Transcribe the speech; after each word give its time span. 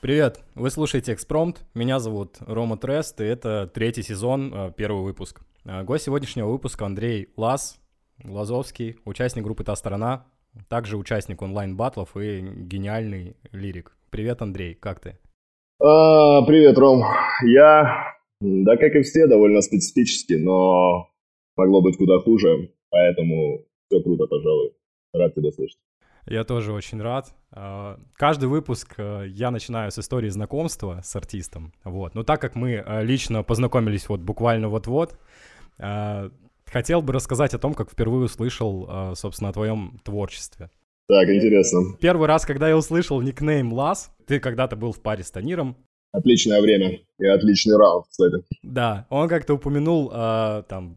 Привет, 0.00 0.40
вы 0.56 0.70
слушаете 0.70 1.12
«Экспромт», 1.12 1.64
меня 1.74 2.00
зовут 2.00 2.38
Рома 2.40 2.76
Трест, 2.76 3.20
и 3.20 3.24
это 3.24 3.70
третий 3.72 4.02
сезон, 4.02 4.52
э, 4.52 4.72
первый 4.76 5.04
выпуск. 5.04 5.42
Э, 5.64 5.84
гость 5.84 6.06
сегодняшнего 6.06 6.48
выпуска 6.48 6.86
Андрей 6.86 7.28
Лас, 7.36 7.80
Лазовский, 8.24 8.96
участник 9.04 9.44
группы 9.44 9.62
«Та 9.62 9.76
сторона», 9.76 10.26
также 10.68 10.96
участник 10.96 11.40
онлайн-батлов 11.40 12.16
и 12.16 12.40
гениальный 12.40 13.36
лирик. 13.52 13.96
Привет, 14.10 14.42
Андрей, 14.42 14.74
как 14.74 14.98
ты? 14.98 15.18
А, 15.80 16.44
привет, 16.46 16.76
Ром. 16.78 17.04
Я, 17.44 18.14
да, 18.40 18.76
как 18.76 18.94
и 18.96 19.02
все, 19.02 19.26
довольно 19.26 19.60
специфический, 19.62 20.36
но 20.36 21.10
могло 21.56 21.80
быть 21.80 21.96
куда 21.96 22.18
хуже, 22.18 22.72
поэтому 22.90 23.66
все 23.86 24.02
круто, 24.02 24.26
пожалуй. 24.26 24.72
Рад 25.12 25.34
тебя 25.34 25.52
слышать. 25.52 25.78
Я 26.26 26.44
тоже 26.44 26.72
очень 26.72 27.00
рад. 27.00 27.34
А, 27.50 27.98
каждый 28.14 28.48
выпуск 28.48 28.94
э, 28.96 29.26
я 29.28 29.50
начинаю 29.50 29.90
с 29.90 29.98
истории 29.98 30.28
знакомства 30.28 31.00
с 31.02 31.14
артистом. 31.16 31.72
Вот. 31.84 32.14
Но 32.14 32.22
так 32.22 32.40
как 32.40 32.54
мы 32.54 32.74
э, 32.74 33.04
лично 33.04 33.42
познакомились 33.42 34.08
вот 34.08 34.20
буквально 34.20 34.68
вот-вот, 34.68 35.18
э, 35.78 36.30
хотел 36.64 37.02
бы 37.02 37.12
рассказать 37.12 37.54
о 37.54 37.58
том, 37.58 37.74
как 37.74 37.90
впервые 37.90 38.24
услышал, 38.24 39.14
собственно, 39.14 39.50
о 39.50 39.52
твоем 39.52 40.00
творчестве. 40.04 40.70
Так, 41.06 41.28
интересно. 41.28 41.96
Первый 42.00 42.26
раз, 42.26 42.46
когда 42.46 42.68
я 42.68 42.76
услышал 42.78 43.20
никнейм 43.20 43.72
Лас, 43.72 44.10
ты 44.26 44.40
когда-то 44.40 44.76
был 44.76 44.92
в 44.92 45.02
паре 45.02 45.22
с 45.22 45.30
Таниром. 45.30 45.76
Отличное 46.12 46.62
время 46.62 47.00
и 47.18 47.26
отличный 47.26 47.76
раунд, 47.76 48.06
кстати. 48.08 48.36
Да, 48.62 49.06
он 49.10 49.28
как-то 49.28 49.54
упомянул, 49.54 50.08
там, 50.08 50.96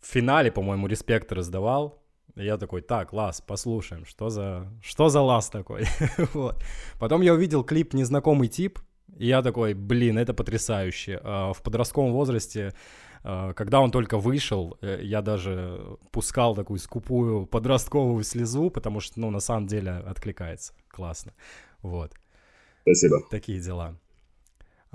в 0.00 0.06
финале, 0.06 0.52
по-моему, 0.52 0.86
респект 0.86 1.32
раздавал, 1.32 2.00
я 2.34 2.58
такой, 2.58 2.82
так, 2.82 3.12
Лас, 3.12 3.40
послушаем, 3.40 4.04
что 4.04 4.30
за, 4.30 4.66
что 4.82 5.08
за 5.08 5.20
Лас 5.20 5.48
такой? 5.48 5.86
вот. 6.34 6.62
Потом 6.98 7.22
я 7.22 7.34
увидел 7.34 7.64
клип 7.64 7.94
«Незнакомый 7.94 8.48
тип», 8.48 8.78
и 9.16 9.26
я 9.26 9.42
такой, 9.42 9.74
блин, 9.74 10.18
это 10.18 10.34
потрясающе. 10.34 11.20
А, 11.22 11.52
в 11.52 11.62
подростковом 11.62 12.12
возрасте, 12.12 12.74
а, 13.22 13.52
когда 13.54 13.80
он 13.80 13.90
только 13.90 14.18
вышел, 14.18 14.76
э, 14.82 15.00
я 15.02 15.22
даже 15.22 15.98
пускал 16.10 16.54
такую 16.54 16.78
скупую 16.78 17.46
подростковую 17.46 18.24
слезу, 18.24 18.70
потому 18.70 19.00
что, 19.00 19.20
ну, 19.20 19.30
на 19.30 19.40
самом 19.40 19.66
деле 19.66 19.92
откликается. 19.92 20.74
Классно. 20.88 21.32
Вот. 21.82 22.12
Спасибо. 22.82 23.22
Такие 23.30 23.60
дела. 23.60 23.96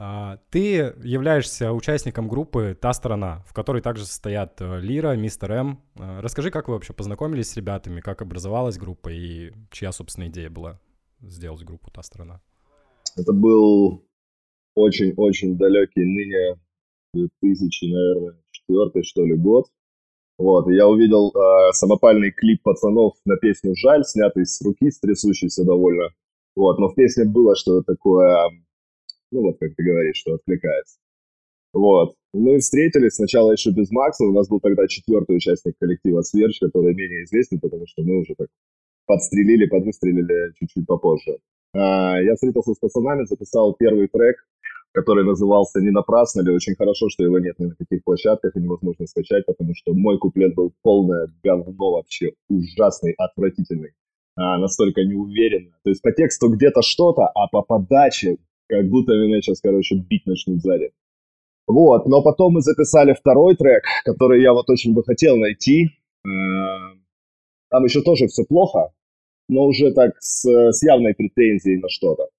А, 0.03 0.39
ты 0.49 0.95
являешься 1.03 1.71
участником 1.71 2.27
группы 2.27 2.75
«Та 2.81 2.91
сторона», 2.91 3.43
в 3.47 3.53
которой 3.53 3.83
также 3.83 4.03
состоят 4.03 4.59
э, 4.59 4.79
Лира, 4.79 5.15
Мистер 5.15 5.51
М. 5.51 5.79
А, 5.99 6.21
расскажи, 6.21 6.49
как 6.49 6.67
вы 6.67 6.73
вообще 6.73 6.91
познакомились 6.91 7.51
с 7.51 7.55
ребятами, 7.55 8.01
как 8.01 8.23
образовалась 8.23 8.79
группа 8.79 9.09
и 9.09 9.51
чья, 9.69 9.91
собственно, 9.91 10.27
идея 10.27 10.49
была 10.49 10.79
сделать 11.19 11.63
группу 11.63 11.91
«Та 11.91 12.01
сторона»? 12.01 12.41
Это 13.15 13.31
был 13.31 14.03
очень-очень 14.73 15.55
далекий 15.55 16.03
ныне 16.03 16.59
2000, 17.13 17.85
наверное, 17.85 18.41
четвертый, 18.49 19.03
что 19.03 19.23
ли, 19.23 19.35
год. 19.35 19.67
Вот, 20.39 20.67
я 20.71 20.87
увидел 20.87 21.29
э, 21.29 21.73
самопальный 21.73 22.31
клип 22.31 22.63
пацанов 22.63 23.13
на 23.25 23.37
песню 23.37 23.75
«Жаль», 23.75 24.03
снятый 24.03 24.47
с 24.47 24.63
руки, 24.63 24.89
с 24.89 24.99
трясущейся 24.99 25.63
довольно. 25.63 26.09
Вот, 26.55 26.79
но 26.79 26.89
в 26.89 26.95
песне 26.95 27.25
было 27.25 27.55
что-то 27.55 27.93
такое 27.93 28.49
ну 29.31 29.41
вот, 29.41 29.57
как 29.59 29.75
ты 29.75 29.83
говоришь, 29.83 30.17
что 30.17 30.33
откликается. 30.33 30.97
Вот. 31.73 32.15
Мы 32.33 32.59
встретились 32.59 33.15
сначала 33.15 33.51
еще 33.51 33.71
без 33.71 33.91
Макса, 33.91 34.25
у 34.25 34.33
нас 34.33 34.47
был 34.47 34.59
тогда 34.59 34.87
четвертый 34.87 35.37
участник 35.37 35.75
коллектива 35.79 36.21
Сверч, 36.21 36.59
который 36.59 36.93
менее 36.93 37.23
известен, 37.23 37.59
потому 37.59 37.87
что 37.87 38.03
мы 38.03 38.19
уже 38.19 38.35
так 38.37 38.47
подстрелили, 39.05 39.65
подвыстрелили 39.65 40.53
чуть-чуть 40.59 40.85
попозже. 40.85 41.39
А, 41.73 42.21
я 42.21 42.35
встретился 42.35 42.73
с 42.73 42.79
пацанами, 42.79 43.25
записал 43.25 43.73
первый 43.73 44.07
трек, 44.07 44.35
который 44.93 45.25
назывался 45.25 45.79
«Не 45.79 45.91
напрасно 45.91 46.41
ли». 46.41 46.53
Очень 46.53 46.75
хорошо, 46.75 47.09
что 47.09 47.23
его 47.23 47.39
нет 47.39 47.57
ни 47.59 47.65
на 47.65 47.75
каких 47.75 48.03
площадках 48.03 48.55
и 48.55 48.59
невозможно 48.59 49.07
скачать, 49.07 49.45
потому 49.45 49.73
что 49.75 49.93
мой 49.93 50.17
куплет 50.17 50.53
был 50.53 50.73
полное 50.81 51.27
говно 51.43 51.73
вообще, 51.77 52.31
ужасный, 52.49 53.13
отвратительный. 53.17 53.91
А, 54.35 54.57
настолько 54.57 55.03
неуверенно. 55.03 55.73
То 55.83 55.89
есть 55.89 56.01
по 56.01 56.11
тексту 56.11 56.49
где-то 56.49 56.81
что-то, 56.81 57.27
а 57.27 57.47
по 57.47 57.61
подаче 57.61 58.37
как 58.71 58.87
будто 58.87 59.11
меня 59.13 59.41
сейчас, 59.41 59.59
короче, 59.59 59.95
бить 59.95 60.25
начнут 60.25 60.61
сзади. 60.61 60.91
Вот, 61.67 62.05
но 62.05 62.23
потом 62.23 62.53
мы 62.53 62.61
записали 62.61 63.13
второй 63.13 63.57
трек, 63.57 63.83
который 64.05 64.41
я 64.41 64.53
вот 64.53 64.69
очень 64.69 64.93
бы 64.93 65.03
хотел 65.03 65.35
найти. 65.37 65.89
Э, 66.25 66.29
там 67.69 67.83
еще 67.83 68.01
тоже 68.01 68.27
все 68.27 68.45
плохо, 68.45 68.93
но 69.49 69.65
уже 69.65 69.91
так 69.91 70.13
с, 70.19 70.45
с 70.45 70.83
явной 70.83 71.13
претензией 71.13 71.81
на 71.81 71.89
что-то. 71.89 72.29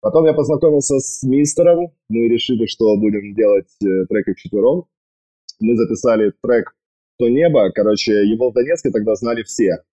Потом 0.00 0.26
я 0.26 0.34
познакомился 0.34 0.98
с 0.98 1.22
мистером, 1.22 1.92
мы 2.08 2.28
решили, 2.28 2.66
что 2.66 2.96
будем 2.96 3.34
делать 3.34 3.70
э, 3.82 4.06
треки 4.06 4.34
вчетвером. 4.34 4.86
Мы 5.60 5.76
записали 5.76 6.32
трек 6.42 6.74
«То 7.18 7.28
небо», 7.28 7.70
короче, 7.70 8.12
его 8.26 8.50
в 8.50 8.54
Донецке 8.54 8.90
тогда 8.90 9.14
знали 9.14 9.44
все. 9.44 9.84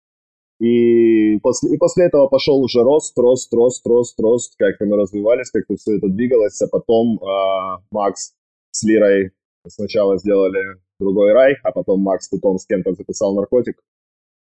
И 0.63 1.39
после, 1.39 1.75
и 1.75 1.77
после 1.77 2.05
этого 2.05 2.29
пошел 2.29 2.63
уже 2.63 2.83
рост, 2.83 3.17
рост, 3.17 3.53
рост, 3.53 3.85
рост, 3.85 4.17
рост, 4.17 4.55
как-то 4.57 4.85
мы 4.85 4.95
развивались, 4.95 5.51
как-то 5.51 5.75
все 5.75 5.97
это 5.97 6.07
двигалось, 6.07 6.61
а 6.61 6.69
потом 6.69 7.19
э, 7.21 7.83
Макс 7.91 8.33
с 8.71 8.83
Лирой 8.83 9.33
сначала 9.67 10.17
сделали 10.17 10.79
другой 11.01 11.33
рай, 11.33 11.57
а 11.63 11.73
потом 11.73 11.99
Макс 11.99 12.29
потом 12.29 12.57
с 12.59 12.65
кем-то 12.65 12.93
записал 12.93 13.35
наркотик, 13.35 13.83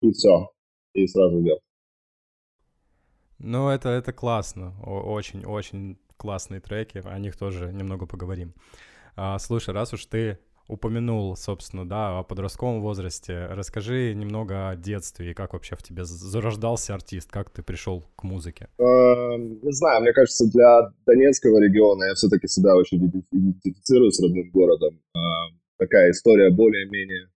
и 0.02 0.12
все, 0.12 0.52
и 0.94 1.08
сразу 1.08 1.42
делал. 1.42 1.62
Ну, 3.40 3.70
это, 3.70 3.90
это 3.90 4.14
классно, 4.14 4.76
очень-очень 4.84 5.98
классные 6.16 6.62
треки, 6.62 7.02
о 7.04 7.18
них 7.18 7.36
тоже 7.36 7.74
немного 7.74 8.06
поговорим. 8.06 8.54
А, 9.16 9.40
слушай, 9.40 9.74
раз 9.74 9.94
уж 9.94 10.06
ты 10.06 10.38
упомянул, 10.68 11.36
собственно, 11.36 11.88
да, 11.88 12.20
о 12.20 12.24
подростковом 12.24 12.82
возрасте. 12.82 13.48
Расскажи 13.52 14.14
немного 14.14 14.70
о 14.70 14.76
детстве 14.76 15.32
и 15.32 15.34
как 15.34 15.54
вообще 15.54 15.76
в 15.76 15.84
тебе 15.84 16.06
зарождался 16.06 16.94
артист, 16.94 17.32
как 17.32 17.50
ты 17.50 17.64
пришел 17.64 18.04
к 18.16 18.24
музыке? 18.24 18.70
Эм, 18.78 19.60
не 19.62 19.72
знаю, 19.72 20.02
мне 20.02 20.14
кажется, 20.14 20.50
для 20.52 20.92
Донецкого 21.06 21.60
региона 21.60 22.06
я 22.06 22.14
все-таки 22.16 22.48
себя 22.48 22.76
очень 22.76 23.06
идентифицирую 23.32 24.12
с 24.12 24.22
родным 24.22 24.50
городом. 24.52 25.00
Эм, 25.16 25.60
такая 25.78 26.12
история 26.12 26.50
более-менее, 26.50 27.30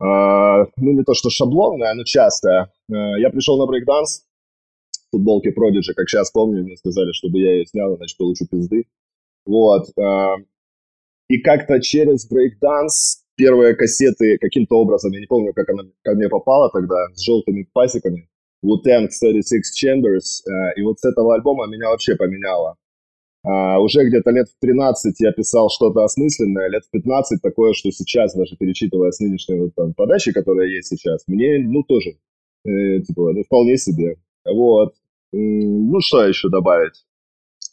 э, 0.00 0.70
ну 0.76 0.92
не 0.92 1.02
то 1.02 1.14
что 1.14 1.30
шаблонная, 1.30 1.94
но 1.94 2.04
частая. 2.04 2.72
Э, 2.88 3.18
я 3.18 3.30
пришел 3.30 3.58
на 3.58 3.66
брейкданс 3.66 4.24
в 5.08 5.16
футболке 5.16 5.50
Prodigy, 5.50 5.92
как 5.94 6.08
сейчас 6.08 6.30
помню, 6.30 6.62
мне 6.62 6.76
сказали, 6.76 7.12
чтобы 7.12 7.40
я 7.40 7.52
ее 7.54 7.66
снял, 7.66 7.96
иначе 7.96 8.14
получу 8.16 8.46
пизды. 8.46 8.84
Вот. 9.44 9.88
И 11.28 11.38
как-то 11.38 11.80
через 11.80 12.28
брейкданс 12.28 13.24
первые 13.36 13.74
кассеты 13.74 14.38
каким-то 14.38 14.76
образом, 14.76 15.12
я 15.12 15.20
не 15.20 15.26
помню, 15.26 15.52
как 15.54 15.68
она 15.70 15.84
ко 16.02 16.14
мне 16.14 16.28
попала 16.28 16.70
тогда, 16.70 16.96
с 17.14 17.24
желтыми 17.24 17.68
пасеками, 17.72 18.28
Wu-Tang 18.64 19.08
36 19.08 19.84
Chambers, 19.84 20.46
э, 20.46 20.80
и 20.80 20.82
вот 20.82 20.98
с 20.98 21.04
этого 21.04 21.34
альбома 21.34 21.66
меня 21.66 21.90
вообще 21.90 22.16
поменяло. 22.16 22.76
Uh, 23.46 23.76
уже 23.78 24.08
где-то 24.08 24.30
лет 24.30 24.48
в 24.48 24.58
13 24.58 25.20
я 25.20 25.30
писал 25.30 25.68
что-то 25.68 26.02
осмысленное, 26.02 26.70
лет 26.70 26.82
в 26.84 26.90
15 26.90 27.42
такое, 27.42 27.74
что 27.74 27.90
сейчас, 27.90 28.34
даже 28.34 28.56
перечитывая 28.56 29.10
с 29.10 29.20
нынешней 29.20 29.60
вот, 29.60 29.74
там, 29.74 29.92
подачи, 29.92 30.32
которая 30.32 30.66
есть 30.66 30.88
сейчас, 30.88 31.24
мне, 31.26 31.58
ну, 31.58 31.82
тоже, 31.82 32.16
э, 32.64 33.00
типа, 33.02 33.32
ну, 33.34 33.42
вполне 33.42 33.76
себе. 33.76 34.16
Вот. 34.46 34.94
Ну, 35.32 36.00
что 36.00 36.24
еще 36.24 36.48
добавить? 36.48 37.04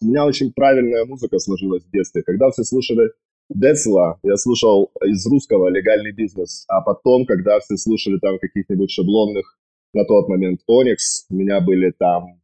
У 0.02 0.08
меня 0.08 0.26
очень 0.26 0.52
правильная 0.52 1.06
музыка 1.06 1.40
сложилась 1.40 1.84
в 1.84 1.92
детстве. 1.92 2.24
Когда 2.24 2.50
все 2.52 2.66
слушали 2.66 3.12
Децла 3.54 4.18
я 4.24 4.38
слушал 4.38 4.92
из 5.04 5.26
русского 5.28 5.68
«Легальный 5.68 6.14
бизнес», 6.14 6.66
а 6.70 6.82
потом, 6.82 7.26
когда 7.26 7.60
все 7.60 7.76
слушали 7.76 8.18
там 8.20 8.40
каких-нибудь 8.40 8.92
шаблонных 8.92 9.58
на 9.94 10.06
тот 10.06 10.30
момент 10.30 10.62
Оникс, 10.68 11.26
у 11.30 11.36
меня 11.36 11.60
были 11.60 11.92
там, 11.92 12.40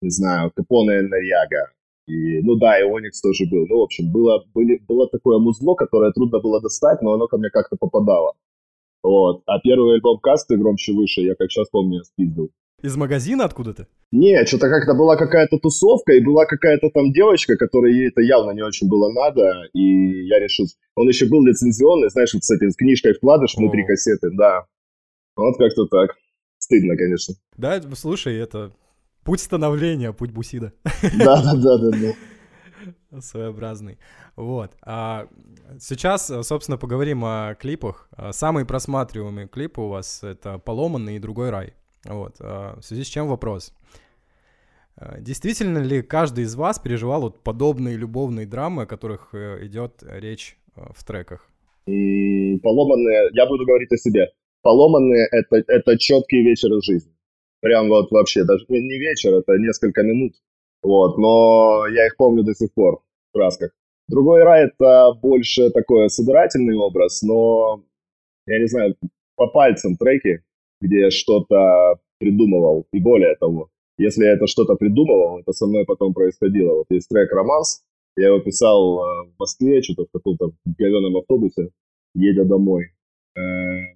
не 0.00 0.10
знаю, 0.10 0.52
Капоне 0.54 1.02
Нарьяга. 1.02 1.72
И, 2.06 2.40
ну 2.42 2.54
да, 2.54 2.78
и 2.78 2.84
Оникс 2.84 3.20
тоже 3.20 3.44
был. 3.50 3.66
Ну, 3.66 3.80
в 3.80 3.82
общем, 3.82 4.12
было, 4.12 4.44
были, 4.54 4.78
было 4.86 5.08
такое 5.08 5.38
музло, 5.38 5.74
которое 5.74 6.12
трудно 6.12 6.38
было 6.38 6.60
достать, 6.60 7.02
но 7.02 7.14
оно 7.14 7.26
ко 7.26 7.36
мне 7.36 7.50
как-то 7.50 7.76
попадало. 7.76 8.34
Вот. 9.02 9.42
А 9.46 9.58
первый 9.58 9.94
альбом 9.94 10.18
Касты 10.20 10.56
«Громче 10.56 10.92
выше» 10.92 11.22
я, 11.22 11.34
как 11.34 11.50
сейчас 11.50 11.68
помню, 11.68 12.04
спиздил. 12.04 12.50
Из 12.80 12.96
магазина 12.96 13.44
откуда-то? 13.44 13.88
Не, 14.12 14.46
что-то 14.46 14.68
как-то 14.68 14.94
была 14.94 15.16
какая-то 15.16 15.58
тусовка, 15.58 16.12
и 16.12 16.24
была 16.24 16.46
какая-то 16.46 16.90
там 16.90 17.12
девочка, 17.12 17.56
которой 17.56 17.92
ей 17.92 18.08
это 18.08 18.20
явно 18.20 18.52
не 18.52 18.62
очень 18.62 18.88
было 18.88 19.12
надо, 19.12 19.64
и 19.72 20.26
я 20.26 20.38
решил... 20.38 20.66
Он 20.94 21.08
еще 21.08 21.26
был 21.26 21.44
лицензионный, 21.44 22.08
знаешь, 22.08 22.32
вот 22.34 22.44
с 22.44 22.48
с 22.48 22.76
книжкой 22.76 23.14
вкладыш 23.14 23.56
внутри 23.56 23.84
кассеты, 23.84 24.30
да. 24.32 24.66
Вот 25.34 25.56
как-то 25.58 25.86
так. 25.86 26.16
Стыдно, 26.58 26.96
конечно. 26.96 27.34
Да, 27.56 27.82
слушай, 27.94 28.36
это 28.36 28.72
путь 29.24 29.40
становления, 29.40 30.12
путь 30.12 30.30
Бусида. 30.30 30.72
Да-да-да-да-да. 31.18 32.14
Своеобразный. 33.20 33.98
Вот. 34.36 34.70
А 34.82 35.26
сейчас, 35.80 36.30
собственно, 36.42 36.78
поговорим 36.78 37.24
о 37.24 37.56
клипах. 37.56 38.08
Самый 38.30 38.64
просматриваемый 38.64 39.48
клип 39.48 39.80
у 39.80 39.88
вас— 39.88 40.20
это 40.22 40.58
«Поломанный» 40.58 41.16
и 41.16 41.18
«Другой 41.18 41.50
рай». 41.50 41.74
Вот. 42.04 42.36
А, 42.40 42.78
в 42.80 42.84
связи 42.84 43.04
с 43.04 43.08
чем 43.08 43.28
вопрос? 43.28 43.72
Э, 45.00 45.20
действительно 45.20 45.78
ли 45.78 46.02
каждый 46.02 46.44
из 46.44 46.54
вас 46.54 46.78
переживал 46.78 47.22
вот 47.22 47.42
подобные 47.42 47.96
любовные 47.96 48.46
драмы, 48.46 48.82
о 48.82 48.86
которых 48.86 49.30
э, 49.32 49.66
идет 49.66 50.02
речь 50.02 50.56
э, 50.76 50.80
в 50.94 51.04
треках? 51.04 51.48
Поломанные, 51.86 53.30
я 53.32 53.46
буду 53.46 53.64
говорить 53.64 53.92
о 53.92 53.96
себе. 53.96 54.32
Поломанные 54.62 55.26
это, 55.30 55.64
это 55.66 55.98
четкие 55.98 56.42
вечеры 56.44 56.80
жизни. 56.82 57.12
Прям 57.60 57.88
вот 57.88 58.10
вообще, 58.10 58.44
даже 58.44 58.64
не 58.68 58.98
вечер, 58.98 59.34
это 59.34 59.56
несколько 59.56 60.02
минут. 60.02 60.34
Вот, 60.82 61.18
но 61.18 61.86
я 61.88 62.06
их 62.06 62.16
помню 62.16 62.44
до 62.44 62.54
сих 62.54 62.72
пор 62.72 63.02
в 63.30 63.32
красках. 63.32 63.72
Другой 64.08 64.42
рай 64.42 64.66
это 64.66 65.12
больше 65.20 65.70
такой 65.70 66.08
собирательный 66.08 66.76
образ, 66.76 67.22
но 67.22 67.82
я 68.46 68.58
не 68.58 68.66
знаю, 68.66 68.96
по 69.36 69.48
пальцам 69.48 69.96
треки, 69.96 70.42
где 70.80 71.00
я 71.00 71.10
что-то 71.10 72.00
придумывал. 72.18 72.86
И 72.92 73.00
более 73.00 73.36
того, 73.36 73.68
если 73.98 74.24
я 74.24 74.32
это 74.32 74.46
что-то 74.46 74.76
придумывал, 74.76 75.40
это 75.40 75.52
со 75.52 75.66
мной 75.66 75.84
потом 75.84 76.14
происходило. 76.14 76.74
Вот 76.74 76.86
есть 76.90 77.08
трек 77.08 77.32
«Романс», 77.32 77.82
я 78.16 78.28
его 78.28 78.40
писал 78.40 78.98
э, 78.98 79.30
в 79.30 79.38
Москве, 79.38 79.80
что-то 79.80 80.06
в 80.06 80.10
каком-то 80.10 80.50
говеном 80.64 81.16
автобусе, 81.16 81.70
едя 82.14 82.44
домой. 82.44 82.92
Э, 83.36 83.40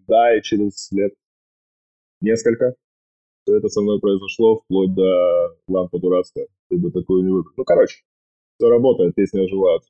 да, 0.06 0.36
и 0.36 0.42
через 0.42 0.92
лет 0.92 1.12
несколько 2.20 2.74
все 3.42 3.56
это 3.56 3.68
со 3.68 3.80
мной 3.80 3.98
произошло, 4.00 4.60
вплоть 4.60 4.94
до 4.94 5.56
лампы 5.66 5.98
дурацкая. 5.98 6.46
Ты 6.70 6.78
бы 6.78 6.92
такую 6.92 7.24
не 7.24 7.32
выбрал. 7.32 7.52
Ну, 7.56 7.64
короче, 7.64 8.02
все 8.56 8.68
работает, 8.68 9.16
песни 9.16 9.40
оживают. 9.40 9.82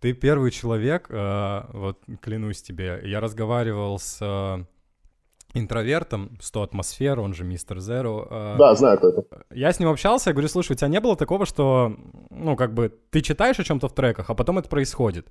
Ты 0.00 0.14
первый 0.14 0.50
человек, 0.50 1.08
э, 1.10 1.60
вот 1.74 1.98
клянусь 2.22 2.62
тебе, 2.62 3.00
я 3.04 3.20
разговаривал 3.20 3.98
с 3.98 4.66
интровертом, 5.54 6.36
100 6.40 6.62
атмосфер, 6.62 7.20
он 7.20 7.34
же 7.34 7.44
мистер 7.44 7.80
Зеро. 7.80 8.26
А, 8.30 8.56
да, 8.56 8.74
знаю, 8.74 8.98
кто 8.98 9.08
это. 9.08 9.24
Я 9.50 9.72
с 9.72 9.80
ним 9.80 9.88
общался, 9.88 10.30
я 10.30 10.34
говорю, 10.34 10.48
слушай, 10.48 10.72
у 10.72 10.74
тебя 10.74 10.88
не 10.88 11.00
было 11.00 11.16
такого, 11.16 11.46
что, 11.46 11.96
ну, 12.30 12.56
как 12.56 12.74
бы, 12.74 12.92
ты 13.10 13.20
читаешь 13.20 13.58
о 13.58 13.64
чем-то 13.64 13.88
в 13.88 13.94
треках, 13.94 14.30
а 14.30 14.34
потом 14.34 14.58
это 14.58 14.68
происходит. 14.68 15.26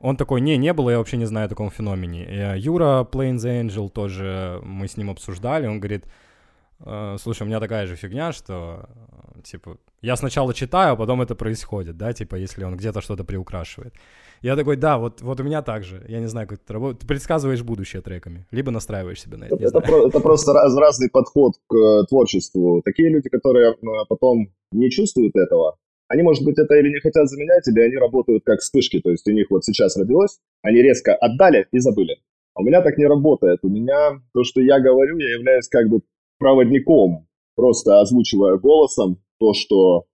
Он 0.00 0.16
такой, 0.16 0.40
не, 0.40 0.56
не 0.56 0.72
было, 0.72 0.90
я 0.90 0.98
вообще 0.98 1.16
не 1.16 1.26
знаю 1.26 1.46
о 1.46 1.48
таком 1.48 1.70
феномене. 1.70 2.24
И 2.24 2.60
Юра 2.60 3.06
Plains 3.10 3.44
Angel 3.44 3.88
тоже, 3.88 4.60
мы 4.62 4.88
с 4.88 4.96
ним 4.96 5.10
обсуждали, 5.10 5.66
он 5.66 5.80
говорит, 5.80 6.06
«Э, 6.80 7.16
слушай, 7.20 7.42
у 7.42 7.46
меня 7.46 7.60
такая 7.60 7.86
же 7.86 7.96
фигня, 7.96 8.32
что, 8.32 8.88
типа, 9.42 9.78
я 10.02 10.16
сначала 10.16 10.52
читаю, 10.52 10.92
а 10.92 10.96
потом 10.96 11.22
это 11.22 11.34
происходит, 11.34 11.96
да, 11.96 12.12
типа, 12.12 12.34
если 12.36 12.64
он 12.64 12.76
где-то 12.76 13.00
что-то 13.00 13.24
приукрашивает. 13.24 13.94
Я 14.44 14.56
такой, 14.56 14.76
да, 14.76 14.98
вот, 14.98 15.22
вот 15.22 15.40
у 15.40 15.42
меня 15.42 15.62
так 15.62 15.84
же. 15.84 16.04
Я 16.06 16.20
не 16.20 16.26
знаю, 16.26 16.46
как 16.46 16.60
это 16.62 16.74
работает. 16.74 17.00
Ты 17.00 17.06
предсказываешь 17.06 17.62
будущее 17.62 18.02
треками, 18.02 18.44
либо 18.50 18.70
настраиваешь 18.70 19.22
себя 19.22 19.38
на 19.38 19.44
это. 19.44 19.56
Это, 19.56 19.80
про, 19.80 20.06
это 20.06 20.20
просто 20.20 20.52
раз, 20.52 20.76
разный 20.76 21.08
подход 21.08 21.54
к 21.66 21.74
э, 21.74 22.04
творчеству. 22.10 22.82
Такие 22.84 23.08
люди, 23.08 23.30
которые 23.30 23.72
э, 23.72 23.76
потом 24.06 24.52
не 24.70 24.90
чувствуют 24.90 25.34
этого, 25.34 25.78
они, 26.08 26.22
может 26.22 26.44
быть, 26.44 26.58
это 26.58 26.74
или 26.74 26.90
не 26.90 27.00
хотят 27.00 27.26
заменять, 27.26 27.66
или 27.68 27.80
они 27.80 27.96
работают 27.96 28.44
как 28.44 28.60
вспышки. 28.60 29.00
То 29.00 29.10
есть 29.10 29.26
у 29.26 29.32
них 29.32 29.46
вот 29.48 29.64
сейчас 29.64 29.96
родилось, 29.96 30.38
они 30.60 30.82
резко 30.82 31.14
отдали 31.14 31.66
и 31.72 31.78
забыли. 31.78 32.18
А 32.52 32.60
у 32.60 32.64
меня 32.64 32.82
так 32.82 32.98
не 32.98 33.06
работает. 33.06 33.60
У 33.62 33.70
меня 33.70 34.20
то, 34.34 34.44
что 34.44 34.60
я 34.60 34.78
говорю, 34.78 35.16
я 35.16 35.36
являюсь 35.36 35.68
как 35.68 35.88
бы 35.88 36.02
проводником, 36.38 37.26
просто 37.56 37.98
озвучивая 37.98 38.58
голосом 38.58 39.22
то, 39.40 39.54
что 39.54 40.04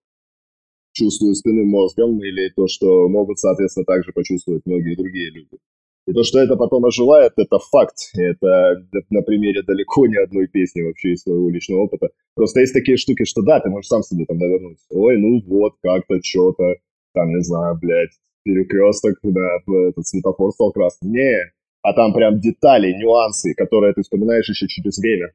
чувствую 0.93 1.35
спинным 1.35 1.69
мозгом, 1.69 2.23
или 2.23 2.51
то, 2.55 2.67
что 2.69 3.09
могут, 3.09 3.39
соответственно, 3.39 3.85
также 3.85 4.13
почувствовать 4.13 4.63
многие 4.67 4.97
другие 4.97 5.31
люди. 5.31 5.59
И 6.07 6.13
то, 6.13 6.25
что 6.25 6.41
это 6.41 6.57
потом 6.57 6.85
оживает, 6.87 7.33
это 7.37 7.59
факт. 7.59 7.97
Это 8.15 8.83
на 9.11 9.23
примере 9.23 9.63
далеко 9.63 10.07
не 10.07 10.17
одной 10.17 10.49
песни 10.49 10.83
вообще 10.83 11.13
из 11.13 11.23
своего 11.23 11.49
личного 11.51 11.83
опыта. 11.83 12.09
Просто 12.35 12.61
есть 12.61 12.73
такие 12.73 12.97
штуки, 12.97 13.25
что 13.25 13.43
да, 13.43 13.61
ты 13.61 13.69
можешь 13.71 13.89
сам 13.89 14.03
себе 14.03 14.25
там 14.25 14.39
навернуть. 14.39 14.79
Ой, 14.91 15.19
ну 15.19 15.41
вот, 15.47 15.75
как-то, 15.83 16.19
что-то, 16.23 16.77
там, 17.15 17.29
не 17.35 17.43
знаю, 17.43 17.79
блядь, 17.81 18.11
перекресток, 18.45 19.19
да, 19.23 19.59
этот 19.89 20.07
светофор 20.07 20.51
стал 20.53 20.73
красным. 20.73 21.13
Не, 21.13 21.53
а 21.83 21.93
там 21.93 22.13
прям 22.13 22.41
детали, 22.41 22.93
нюансы, 22.93 23.55
которые 23.55 23.93
ты 23.93 24.03
вспоминаешь 24.03 24.49
еще 24.49 24.67
через 24.67 24.99
время. 24.99 25.33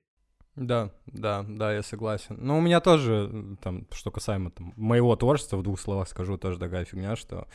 Да, 0.56 0.92
да, 1.08 1.46
да, 1.48 1.74
я 1.74 1.84
согласен. 1.84 2.38
Но 2.40 2.58
у 2.58 2.62
меня 2.62 2.80
тоже, 2.80 3.58
там, 3.62 3.86
что 3.92 4.12
касаемо 4.12 4.52
там, 4.52 4.74
моего 4.78 5.16
творчества, 5.16 5.58
в 5.58 5.64
двух 5.64 5.80
словах 5.80 6.08
скажу, 6.08 6.38
тоже 6.38 6.58
такая 6.60 6.86
фигня, 6.86 7.16
что 7.16 7.48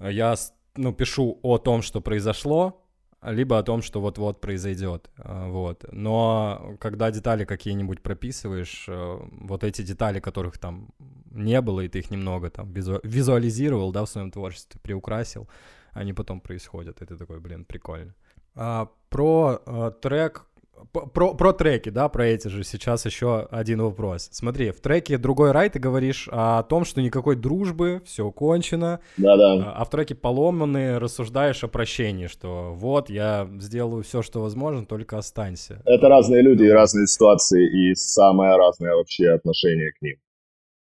я, 0.00 0.34
ну, 0.76 0.92
пишу 0.92 1.38
о 1.42 1.58
том, 1.58 1.80
что 1.82 2.00
произошло, 2.02 2.84
либо 3.22 3.58
о 3.58 3.62
том, 3.62 3.82
что 3.82 4.00
вот-вот 4.00 4.40
произойдет, 4.40 5.10
а, 5.16 5.48
вот. 5.48 5.84
Но 5.90 6.76
когда 6.80 7.10
детали 7.10 7.44
какие-нибудь 7.44 8.00
прописываешь, 8.00 8.84
э, 8.88 9.18
вот 9.40 9.64
эти 9.64 9.82
детали, 9.82 10.20
которых 10.20 10.58
там 10.58 10.90
не 11.30 11.60
было, 11.60 11.80
и 11.80 11.88
ты 11.88 11.98
их 11.98 12.10
немного 12.10 12.50
там 12.50 12.72
визу- 12.72 13.00
визуализировал, 13.02 13.90
да, 13.90 14.04
в 14.04 14.08
своем 14.08 14.30
творчестве, 14.30 14.80
приукрасил, 14.80 15.48
они 15.92 16.12
потом 16.12 16.40
происходят, 16.40 17.02
и 17.02 17.06
ты 17.06 17.16
такой, 17.16 17.40
блин, 17.40 17.64
прикольно. 17.64 18.14
А, 18.54 18.88
про 19.08 19.62
а, 19.66 19.90
трек 19.90 20.46
про, 20.92 21.34
про 21.34 21.52
треки, 21.52 21.88
да, 21.90 22.08
про 22.08 22.26
эти 22.26 22.48
же 22.48 22.64
сейчас 22.64 23.06
еще 23.06 23.46
один 23.50 23.82
вопрос. 23.82 24.28
Смотри, 24.32 24.70
в 24.70 24.80
треке 24.80 25.18
«Другой 25.18 25.52
рай» 25.52 25.70
ты 25.70 25.78
говоришь 25.78 26.28
о 26.30 26.62
том, 26.62 26.84
что 26.84 27.02
никакой 27.02 27.36
дружбы, 27.36 28.02
все 28.04 28.30
кончено. 28.30 29.00
Да-да. 29.16 29.54
А, 29.54 29.72
а 29.78 29.84
в 29.84 29.90
треке 29.90 30.14
«Поломанные» 30.14 30.98
рассуждаешь 30.98 31.64
о 31.64 31.68
прощении, 31.68 32.26
что 32.26 32.72
вот, 32.74 33.10
я 33.10 33.48
сделаю 33.60 34.02
все, 34.02 34.22
что 34.22 34.40
возможно, 34.40 34.86
только 34.86 35.18
останься. 35.18 35.82
Это 35.84 36.08
разные 36.08 36.42
люди 36.42 36.64
и 36.64 36.70
разные 36.70 37.06
ситуации, 37.06 37.90
и 37.90 37.94
самое 37.94 38.56
разное 38.56 38.94
вообще 38.94 39.30
отношение 39.30 39.92
к 39.92 40.02
ним. 40.02 40.16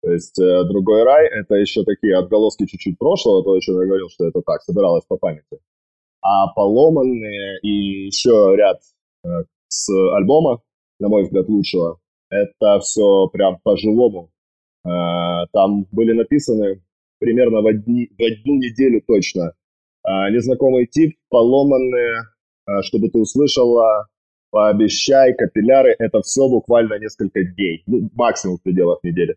То 0.03 0.11
есть 0.11 0.39
э, 0.39 0.63
«Другой 0.65 1.03
рай»— 1.03 1.27
это 1.31 1.55
еще 1.55 1.83
такие 1.83 2.17
отголоски 2.17 2.65
чуть-чуть 2.65 2.97
прошлого, 2.97 3.43
то, 3.43 3.51
о 3.51 3.59
чем 3.59 3.79
я 3.81 3.87
говорил, 3.87 4.09
что 4.09 4.27
это 4.27 4.41
так, 4.41 4.61
собиралось 4.61 5.03
по 5.07 5.17
памяти. 5.17 5.59
А 6.21 6.47
«Поломанные» 6.53 7.59
и 7.61 8.05
еще 8.05 8.53
ряд 8.55 8.79
э, 9.25 9.43
с 9.67 9.89
альбома, 10.15 10.61
на 10.99 11.09
мой 11.09 11.23
взгляд, 11.23 11.47
лучшего. 11.47 11.99
Это 12.29 12.79
все 12.79 13.27
прям 13.27 13.59
по-живому. 13.63 14.29
Э, 14.85 15.45
там 15.53 15.85
были 15.91 16.13
написаны 16.13 16.81
примерно 17.19 17.61
в, 17.61 17.67
одни, 17.67 18.09
в 18.17 18.21
одну 18.21 18.55
неделю 18.55 19.01
точно. 19.05 19.53
Э, 20.05 20.29
незнакомый 20.31 20.87
тип, 20.87 21.15
поломанные, 21.29 22.23
э, 22.67 22.81
чтобы 22.83 23.09
ты 23.09 23.19
услышала, 23.19 24.07
пообещай, 24.51 25.33
капилляры. 25.33 25.95
Это 25.99 26.21
все 26.21 26.47
буквально 26.49 26.99
несколько 26.99 27.43
дней, 27.43 27.83
ну, 27.87 28.09
максимум 28.13 28.57
в 28.57 28.63
пределах 28.63 28.99
недели. 29.03 29.35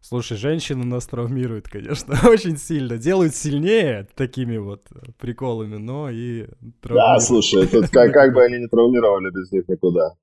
Слушай, 0.00 0.36
женщины 0.36 0.84
нас 0.84 1.06
травмируют, 1.06 1.68
конечно, 1.68 2.14
очень 2.28 2.56
сильно. 2.56 2.98
Делают 2.98 3.34
сильнее 3.34 4.06
такими 4.14 4.56
вот 4.56 4.86
приколами, 5.18 5.76
но 5.76 6.08
и 6.10 6.46
травмируют. 6.80 7.18
Да, 7.18 7.20
слушай, 7.20 7.66
тут 7.66 7.88
как, 7.92 8.12
как 8.12 8.32
бы 8.32 8.42
они 8.42 8.58
не 8.58 8.68
травмировали, 8.68 9.30
без 9.30 9.50
них 9.52 9.68
никуда. 9.68 10.14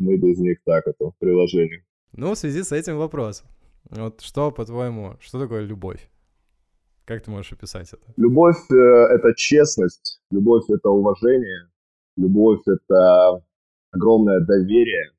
Мы 0.00 0.16
без 0.16 0.38
них 0.38 0.58
так 0.64 0.86
это 0.86 1.10
в 1.10 1.16
приложении. 1.18 1.84
Ну, 2.12 2.34
в 2.34 2.38
связи 2.38 2.62
с 2.62 2.72
этим 2.72 2.98
вопрос. 2.98 3.44
Вот 3.88 4.20
что, 4.20 4.50
по-твоему, 4.50 5.16
что 5.20 5.40
такое 5.40 5.62
любовь? 5.62 6.08
Как 7.04 7.22
ты 7.22 7.30
можешь 7.30 7.52
описать 7.52 7.92
это? 7.92 8.02
Любовь 8.16 8.56
э,— 8.70 8.74
это 9.14 9.34
честность, 9.34 10.20
любовь— 10.30 10.64
это 10.68 10.90
уважение, 10.90 11.68
любовь— 12.16 12.60
это 12.66 13.42
огромное 13.90 14.40
доверие. 14.40 15.10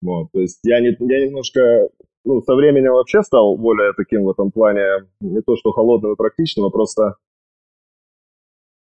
Вот, 0.00 0.32
то 0.32 0.40
есть 0.40 0.58
я, 0.64 0.80
не, 0.80 0.96
я 0.98 1.26
немножко 1.26 1.88
ну, 2.24 2.40
со 2.42 2.54
временем 2.54 2.92
вообще 2.92 3.22
стал 3.22 3.56
более 3.56 3.92
таким 3.94 4.24
в 4.24 4.30
этом 4.30 4.50
плане, 4.50 5.08
не 5.20 5.40
то 5.42 5.56
что 5.56 5.72
холодным 5.72 6.12
и 6.12 6.16
практичным, 6.16 6.66
а 6.66 6.70
просто, 6.70 7.16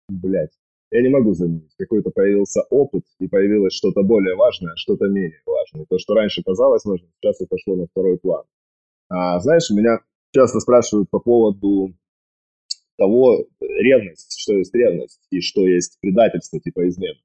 блядь, 0.10 0.52
я 0.92 1.02
не 1.02 1.10
могу 1.10 1.34
заменить. 1.34 1.74
Какой-то 1.78 2.10
появился 2.10 2.62
опыт, 2.70 3.04
и 3.20 3.28
появилось 3.28 3.74
что-то 3.74 4.02
более 4.02 4.36
важное, 4.36 4.74
что-то 4.76 5.06
менее 5.06 5.42
важное. 5.46 5.86
То, 5.88 6.00
что 6.00 6.16
раньше 6.16 6.44
казалось 6.44 6.84
важным, 6.86 7.12
сейчас 7.22 7.42
это 7.42 7.58
шло 7.58 7.76
на 7.76 7.86
второй 7.88 8.18
план. 8.18 8.44
А, 9.10 9.40
знаешь, 9.40 9.70
меня 9.70 10.00
часто 10.34 10.60
спрашивают 10.60 11.10
по 11.10 11.20
поводу 11.20 11.94
того, 12.98 13.46
ревность, 13.62 14.38
что 14.40 14.54
есть 14.54 14.74
ревность, 14.74 15.22
и 15.32 15.42
что 15.42 15.66
есть 15.66 15.98
предательство, 16.02 16.60
типа 16.60 16.88
измен. 16.90 17.16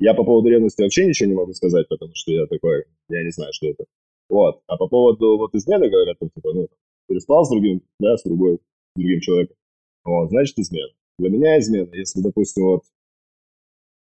Я 0.00 0.14
по 0.14 0.24
поводу 0.24 0.48
ревности 0.48 0.82
вообще 0.82 1.06
ничего 1.06 1.28
не 1.28 1.36
могу 1.36 1.52
сказать, 1.52 1.88
потому 1.88 2.12
что 2.14 2.32
я 2.32 2.46
такой, 2.46 2.84
я 3.08 3.22
не 3.22 3.30
знаю, 3.30 3.52
что 3.52 3.68
это. 3.68 3.84
Вот. 4.28 4.62
А 4.66 4.76
по 4.76 4.88
поводу 4.88 5.36
вот 5.38 5.54
измены 5.54 5.88
говорят, 5.88 6.18
там, 6.18 6.30
типа, 6.30 6.52
ну, 6.52 6.68
переспал 7.08 7.44
с 7.44 7.50
другим, 7.50 7.82
да, 7.98 8.16
с 8.16 8.22
другой, 8.22 8.56
с 8.56 8.98
другим 8.98 9.20
человеком. 9.20 9.56
Вот, 10.04 10.30
значит, 10.30 10.58
измена. 10.58 10.92
Для 11.18 11.30
меня 11.30 11.58
измена, 11.58 11.94
если, 11.94 12.20
допустим, 12.20 12.64
вот 12.64 12.82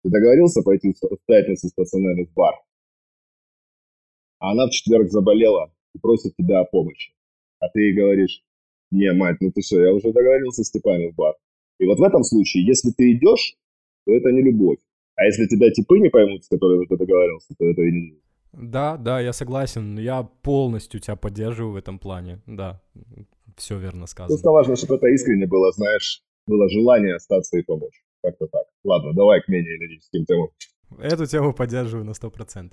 ты 0.02 0.10
договорился 0.10 0.62
пойти 0.62 0.92
в 0.92 1.18
пятницу 1.26 1.68
с 1.68 1.72
пацанами 1.72 2.24
в 2.24 2.32
бар, 2.32 2.54
а 4.38 4.52
она 4.52 4.66
в 4.66 4.70
четверг 4.70 5.10
заболела 5.10 5.72
и 5.94 5.98
просит 5.98 6.36
тебя 6.36 6.60
о 6.60 6.64
помощи. 6.64 7.14
А 7.60 7.68
ты 7.68 7.80
ей 7.80 7.94
говоришь, 7.94 8.42
не, 8.90 9.12
мать, 9.12 9.38
ну 9.40 9.50
ты 9.50 9.62
что, 9.62 9.80
я 9.80 9.92
уже 9.92 10.12
договорился 10.12 10.62
с 10.62 10.70
типами 10.70 11.10
в 11.10 11.14
бар. 11.14 11.34
И 11.78 11.86
вот 11.86 11.98
в 11.98 12.02
этом 12.02 12.22
случае, 12.22 12.66
если 12.66 12.90
ты 12.90 13.12
идешь, 13.12 13.56
то 14.06 14.12
это 14.12 14.30
не 14.30 14.42
любовь. 14.42 14.78
А 15.16 15.24
если 15.24 15.46
тебя 15.46 15.70
типы 15.70 15.98
не 15.98 16.10
поймут, 16.10 16.44
с 16.44 16.48
которыми 16.48 16.86
ты 16.86 16.96
договорился, 16.96 17.54
то 17.58 17.64
это 17.64 17.82
и 17.82 17.90
не 17.90 18.20
Да, 18.56 18.96
да, 18.96 19.20
я 19.20 19.32
согласен. 19.32 19.98
Я 19.98 20.22
полностью 20.42 21.00
тебя 21.00 21.16
поддерживаю 21.16 21.72
в 21.72 21.76
этом 21.76 21.98
плане. 21.98 22.40
Да, 22.46 22.80
все 23.56 23.78
верно 23.78 24.06
сказано. 24.06 24.34
Просто 24.34 24.50
важно, 24.50 24.76
чтобы 24.76 24.96
это 24.96 25.08
искренне 25.08 25.46
было, 25.46 25.72
знаешь, 25.72 26.22
было 26.46 26.68
желание 26.68 27.16
остаться 27.16 27.58
и 27.58 27.62
помочь. 27.62 28.02
Как-то 28.22 28.46
так. 28.46 28.66
Ладно, 28.84 29.12
давай 29.12 29.40
к 29.42 29.48
менее 29.48 29.76
лирическим 29.78 30.24
темам. 30.24 30.48
Эту 30.98 31.26
тему 31.26 31.52
поддерживаю 31.52 32.04
на 32.04 32.12
100%. 32.12 32.72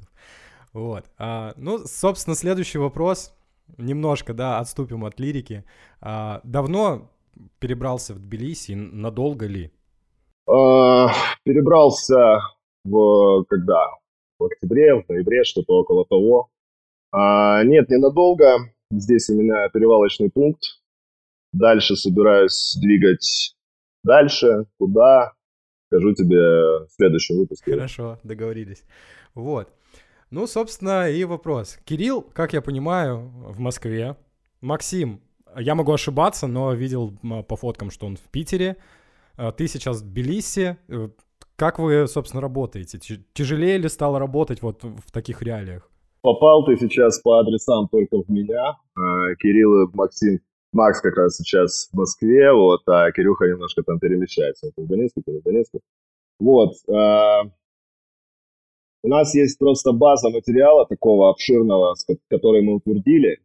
Вот. 0.73 1.05
А, 1.17 1.53
ну, 1.57 1.79
собственно, 1.85 2.35
следующий 2.35 2.77
вопрос. 2.77 3.33
Немножко, 3.77 4.33
да, 4.33 4.59
отступим 4.59 5.03
от 5.05 5.19
лирики. 5.19 5.63
А, 5.99 6.41
давно 6.43 7.09
перебрался 7.59 8.13
в 8.13 8.19
Тбилиси? 8.19 8.73
Надолго 8.73 9.47
ли? 9.47 9.71
А, 10.47 11.09
перебрался 11.43 12.41
в 12.83 13.43
когда? 13.49 14.00
В 14.41 14.45
октябре, 14.45 14.95
в 14.95 15.07
ноябре, 15.07 15.43
что-то 15.43 15.73
около 15.81 16.03
того. 16.03 16.49
А, 17.11 17.63
нет, 17.63 17.89
ненадолго. 17.89 18.73
Здесь 18.89 19.29
у 19.29 19.35
меня 19.35 19.69
перевалочный 19.69 20.31
пункт. 20.31 20.63
Дальше 21.53 21.95
собираюсь 21.95 22.75
двигать 22.81 23.55
дальше. 24.03 24.65
Куда? 24.79 25.33
Скажу 25.87 26.15
тебе 26.15 26.39
в 26.39 26.87
следующем 26.89 27.37
выпуске. 27.37 27.73
Хорошо, 27.73 28.17
договорились. 28.23 28.83
Вот. 29.35 29.71
Ну, 30.31 30.47
собственно, 30.47 31.07
и 31.07 31.23
вопрос. 31.23 31.77
Кирилл, 31.85 32.23
как 32.23 32.53
я 32.53 32.63
понимаю, 32.63 33.31
в 33.45 33.59
Москве. 33.59 34.15
Максим, 34.59 35.21
я 35.55 35.75
могу 35.75 35.93
ошибаться, 35.93 36.47
но 36.47 36.73
видел 36.73 37.15
по 37.47 37.55
фоткам, 37.55 37.91
что 37.91 38.07
он 38.07 38.15
в 38.15 38.27
Питере. 38.31 38.77
А, 39.35 39.51
ты 39.51 39.67
сейчас 39.67 40.01
в 40.01 40.09
Тбилиси. 40.09 40.77
Как 41.61 41.77
вы, 41.77 42.07
собственно, 42.07 42.41
работаете? 42.41 42.97
Тяжелее 43.33 43.77
ли 43.77 43.87
стало 43.87 44.17
работать 44.17 44.63
вот 44.63 44.83
в 44.83 45.11
таких 45.11 45.43
реалиях? 45.43 45.91
Попал 46.21 46.65
ты 46.65 46.75
сейчас 46.75 47.19
по 47.21 47.37
адресам 47.37 47.87
только 47.87 48.23
в 48.23 48.29
меня. 48.29 48.79
А, 48.95 49.35
Кирилл 49.35 49.83
и 49.83 49.95
Максим, 49.95 50.39
Макс 50.73 51.01
как 51.01 51.15
раз 51.17 51.37
сейчас 51.37 51.87
в 51.91 51.95
Москве, 51.95 52.51
вот, 52.51 52.81
а 52.87 53.11
Кирюха 53.11 53.45
немножко 53.45 53.83
там 53.83 53.99
перемещается. 53.99 54.69
Это 54.69 54.81
в 54.81 54.87
Донецке, 54.87 55.21
это 55.23 55.37
в 55.39 55.43
Донецке. 55.43 55.81
Вот. 56.39 56.71
А, 56.89 57.43
у 59.03 59.07
нас 59.07 59.35
есть 59.35 59.59
просто 59.59 59.91
база 59.91 60.31
материала 60.31 60.87
такого 60.87 61.29
обширного, 61.29 61.93
который 62.31 62.63
мы 62.63 62.77
утвердили, 62.77 63.37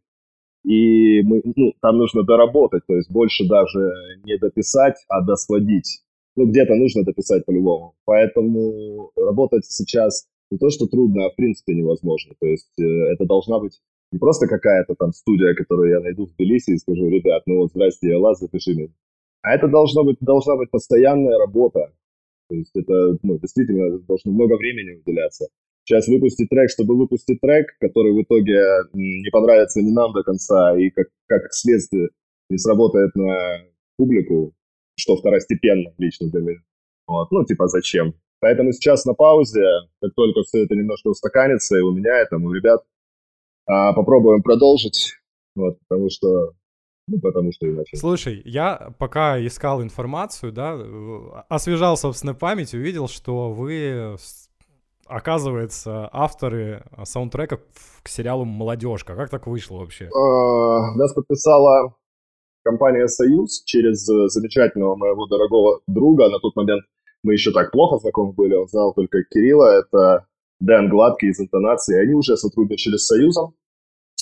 и 0.63 1.21
мы, 1.21 1.43
ну, 1.55 1.73
там 1.83 1.99
нужно 1.99 2.23
доработать, 2.23 2.81
то 2.87 2.95
есть 2.95 3.11
больше 3.11 3.47
даже 3.47 3.91
не 4.23 4.39
дописать, 4.39 4.95
а 5.07 5.21
досводить. 5.21 6.01
Ну, 6.37 6.45
где-то 6.45 6.75
нужно 6.75 7.03
дописать 7.03 7.45
по-любому. 7.45 7.95
Поэтому 8.05 9.11
работать 9.15 9.65
сейчас 9.65 10.27
не 10.51 10.59
то, 10.59 10.69
что 10.69 10.85
трудно, 10.87 11.25
а 11.25 11.31
в 11.31 11.35
принципе 11.35 11.73
невозможно. 11.73 12.35
То 12.39 12.45
есть 12.45 12.71
э, 12.79 12.83
это 12.83 13.25
должна 13.25 13.59
быть 13.59 13.81
не 14.11 14.19
просто 14.19 14.47
какая-то 14.47 14.93
там 14.95 15.13
студия, 15.13 15.55
которую 15.55 15.89
я 15.89 15.99
найду 15.99 16.27
в 16.27 16.35
Тбилиси 16.35 16.71
и 16.71 16.77
скажу, 16.77 17.09
ребят, 17.09 17.41
ну 17.47 17.57
вот 17.57 17.71
здрасте, 17.71 18.09
я 18.09 18.19
вас, 18.19 18.39
запиши 18.39 18.75
меня. 18.75 18.93
А 19.41 19.55
это 19.55 19.67
должна 19.67 20.03
быть, 20.03 20.17
должна 20.21 20.55
быть 20.55 20.69
постоянная 20.69 21.39
работа. 21.39 21.91
То 22.49 22.55
есть 22.55 22.75
это 22.75 23.17
ну, 23.23 23.39
действительно 23.39 23.97
должно 23.99 24.31
много 24.31 24.57
времени 24.57 25.01
уделяться. 25.01 25.47
Сейчас 25.83 26.07
выпустить 26.07 26.49
трек, 26.49 26.69
чтобы 26.69 26.95
выпустить 26.95 27.41
трек, 27.41 27.67
который 27.79 28.13
в 28.13 28.21
итоге 28.21 28.61
не 28.93 29.29
понравится 29.31 29.81
ни 29.81 29.91
нам 29.91 30.13
до 30.13 30.21
конца, 30.21 30.77
и 30.77 30.89
как, 30.91 31.07
как 31.27 31.51
следствие 31.51 32.09
не 32.49 32.57
сработает 32.57 33.15
на 33.15 33.63
публику, 33.97 34.53
что 34.97 35.15
второстепенно 35.15 35.93
лично 35.97 36.29
для 36.29 36.41
меня. 36.41 36.59
Вот. 37.07 37.31
Ну, 37.31 37.45
типа, 37.45 37.67
зачем? 37.67 38.13
Поэтому 38.39 38.71
сейчас 38.71 39.05
на 39.05 39.13
паузе, 39.13 39.63
как 40.01 40.13
только 40.15 40.43
все 40.43 40.63
это 40.63 40.75
немножко 40.75 41.07
устаканится, 41.07 41.77
и 41.77 41.81
у 41.81 41.91
меня, 41.91 42.21
и 42.21 42.29
там, 42.29 42.43
у 42.43 42.51
ребят, 42.51 42.83
а, 43.65 43.93
попробуем 43.93 44.43
продолжить, 44.43 45.13
вот, 45.55 45.79
потому 45.87 46.09
что 46.09 46.53
ну, 47.09 47.19
потому 47.21 47.53
что 47.53 47.67
иначе. 47.69 47.95
Слушай, 47.95 48.41
я 48.43 48.93
пока 48.99 49.39
искал 49.45 49.81
информацию, 49.81 50.51
да, 50.51 50.75
э, 50.77 51.19
освежал, 51.47 51.95
собственно, 51.95 52.33
память, 52.33 52.73
увидел, 52.73 53.07
что 53.07 53.51
вы, 53.51 54.17
оказывается, 55.05 56.09
авторы 56.11 56.83
саундтрека 57.05 57.61
к 58.03 58.09
сериалу 58.09 58.43
«Молодежка». 58.43 59.15
Как 59.15 59.29
так 59.29 59.47
вышло 59.47 59.77
вообще? 59.77 60.09
А, 60.13 60.95
нас 60.97 61.13
подписала 61.13 61.95
компания 62.67 63.07
«Союз» 63.07 63.63
через 63.65 64.09
э, 64.09 64.27
замечательного 64.27 64.95
моего 64.95 65.25
дорогого 65.27 65.79
друга. 65.87 66.29
На 66.29 66.39
тот 66.39 66.55
момент 66.55 66.83
мы 67.23 67.33
еще 67.33 67.51
так 67.51 67.71
плохо 67.71 67.97
знакомы 67.97 68.33
были, 68.33 68.55
он 68.55 68.67
знал 68.67 68.93
только 68.93 69.23
Кирилла, 69.23 69.79
это 69.79 70.25
Дэн 70.59 70.89
Гладкий 70.89 71.29
из 71.29 71.39
интонации. 71.39 71.97
Они 71.97 72.13
уже 72.13 72.35
сотрудничали 72.35 72.97
с 72.97 73.07
«Союзом» 73.07 73.53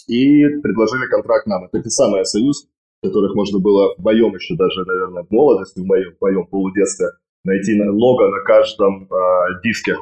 и 0.07 0.45
предложили 0.61 1.09
контракт 1.09 1.47
нам. 1.47 1.65
Это 1.65 1.81
те 1.81 1.89
самые 1.89 2.25
«Союз», 2.25 2.67
которых 3.01 3.35
можно 3.35 3.59
было 3.59 3.95
в 3.97 4.03
моем 4.03 4.35
еще 4.35 4.55
даже, 4.55 4.85
наверное, 4.85 5.23
в 5.23 5.31
молодости, 5.31 5.79
в 5.79 5.85
моем, 5.85 6.15
в 6.15 6.21
моем 6.21 6.45
полудетстве, 6.45 7.07
найти 7.43 7.81
лого 7.81 8.29
на 8.29 8.43
каждом 8.43 9.05
э, 9.05 9.61
диске. 9.63 9.95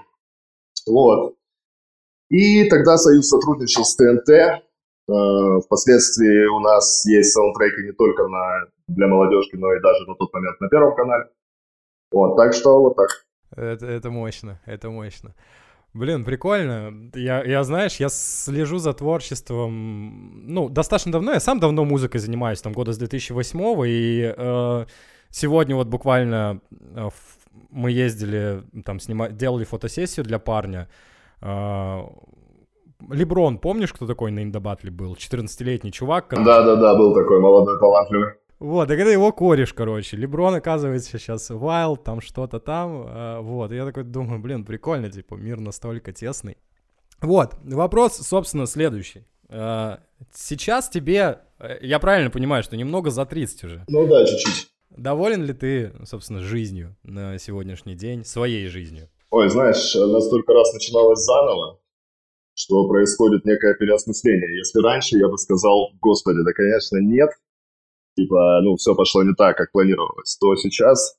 Вот. 0.86 1.36
И 2.30 2.68
тогда 2.70 2.98
Союз 2.98 3.30
сотрудничал 3.30 3.86
с 3.86 3.96
ТНТ. 3.96 4.64
Э, 5.10 5.60
впоследствии 5.66 6.46
у 6.48 6.60
нас 6.60 7.06
есть 7.06 7.32
саундтреки 7.34 7.84
не 7.84 7.92
только 7.92 8.28
на, 8.28 8.68
для 8.88 9.08
молодежки, 9.08 9.56
но 9.56 9.74
и 9.74 9.82
даже 9.82 10.08
на 10.08 10.16
тот 10.16 10.34
момент 10.34 10.60
на 10.62 10.70
Первом 10.70 10.96
канале. 10.96 11.26
Вот, 12.12 12.38
так 12.38 12.54
что 12.54 12.80
вот 12.80 12.96
так. 12.96 13.10
Это, 13.56 13.86
это 13.86 14.10
мощно, 14.10 14.62
это 14.66 14.90
мощно. 14.90 15.36
Блин, 15.94 16.24
прикольно. 16.24 17.12
Я, 17.14 17.44
я, 17.44 17.64
знаешь, 17.64 17.98
я 17.98 18.10
слежу 18.10 18.80
за 18.80 18.94
творчеством, 18.94 20.48
ну, 20.48 20.70
достаточно 20.70 21.12
давно. 21.12 21.34
Я 21.34 21.40
сам 21.40 21.60
давно 21.60 21.86
музыкой 21.86 22.20
занимаюсь, 22.20 22.62
там, 22.62 22.74
года 22.74 22.94
с 22.94 22.98
2008 22.98 23.84
и 23.86 24.34
э, 24.36 24.86
сегодня 25.30 25.76
вот 25.76 25.88
буквально 25.88 26.62
э, 26.96 27.10
мы 27.70 27.92
ездили, 27.92 28.64
там, 28.86 29.00
снимать, 29.00 29.38
делали 29.38 29.66
фотосессию 29.66 30.26
для 30.26 30.40
парня. 30.40 30.90
Э, 31.42 32.02
Леброн, 33.10 33.60
помнишь, 33.60 33.94
кто 33.94 34.08
такой 34.08 34.32
на 34.32 34.44
Индабатле 34.44 34.92
был? 34.92 35.14
14-летний 35.14 35.92
чувак. 35.92 36.28
Да-да-да, 36.30 36.96
был 36.96 37.14
такой 37.14 37.40
молодой, 37.40 37.80
талантливый. 37.80 38.34
Вот, 38.60 38.88
так 38.88 38.98
это 38.98 39.10
его 39.10 39.32
кореш, 39.34 39.74
короче. 39.74 40.16
Леброн, 40.16 40.56
оказывается, 40.56 41.18
сейчас 41.18 41.50
Вайлд, 41.50 42.04
там 42.04 42.22
что-то 42.22 42.60
там. 42.60 43.06
Э, 43.08 43.40
вот, 43.42 43.72
и 43.74 43.76
я 43.76 43.86
такой 43.86 44.04
думаю, 44.04 44.40
блин, 44.40 44.64
прикольно, 44.64 45.12
типа, 45.12 45.36
мир 45.36 45.60
настолько 45.60 46.14
тесный. 46.14 46.58
Вот, 47.22 47.56
вопрос, 47.64 48.18
собственно, 48.18 48.66
следующий. 48.66 49.26
Э, 49.50 49.98
сейчас 50.34 50.88
тебе, 50.88 51.40
э, 51.60 51.78
я 51.82 52.00
правильно 52.00 52.32
понимаю, 52.32 52.64
что 52.64 52.78
немного 52.78 53.10
за 53.10 53.26
30 53.26 53.64
уже? 53.66 53.84
Ну 53.90 54.08
да, 54.08 54.26
чуть-чуть. 54.26 54.70
Доволен 54.90 55.44
ли 55.44 55.54
ты, 55.54 55.92
собственно, 56.06 56.40
жизнью 56.40 56.96
на 57.04 57.38
сегодняшний 57.40 57.96
день, 57.96 58.24
своей 58.24 58.68
жизнью? 58.68 59.10
Ой, 59.30 59.50
знаешь, 59.50 59.96
она 59.96 60.22
столько 60.22 60.54
раз 60.54 60.74
начиналась 60.74 61.20
заново, 61.20 61.80
что 62.56 62.88
происходит 62.88 63.46
некое 63.46 63.74
переосмысление. 63.76 64.58
Если 64.58 64.80
раньше 64.80 65.18
я 65.18 65.28
бы 65.28 65.38
сказал, 65.38 65.92
господи, 66.02 66.44
да, 66.44 66.54
конечно, 66.54 66.98
нет, 66.98 67.30
типа, 68.16 68.62
ну, 68.62 68.76
все 68.76 68.96
пошло 68.96 69.24
не 69.24 69.34
так, 69.34 69.58
как 69.58 69.72
планировалось, 69.72 70.38
то 70.38 70.56
сейчас 70.56 71.18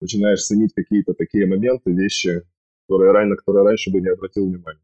начинаешь 0.00 0.42
ценить 0.44 0.72
какие-то 0.74 1.14
такие 1.14 1.46
моменты, 1.46 1.92
вещи, 1.92 2.42
которые, 2.88 3.26
на 3.26 3.36
которые 3.36 3.64
раньше 3.64 3.90
бы 3.90 4.00
не 4.00 4.08
обратил 4.08 4.46
внимания. 4.46 4.80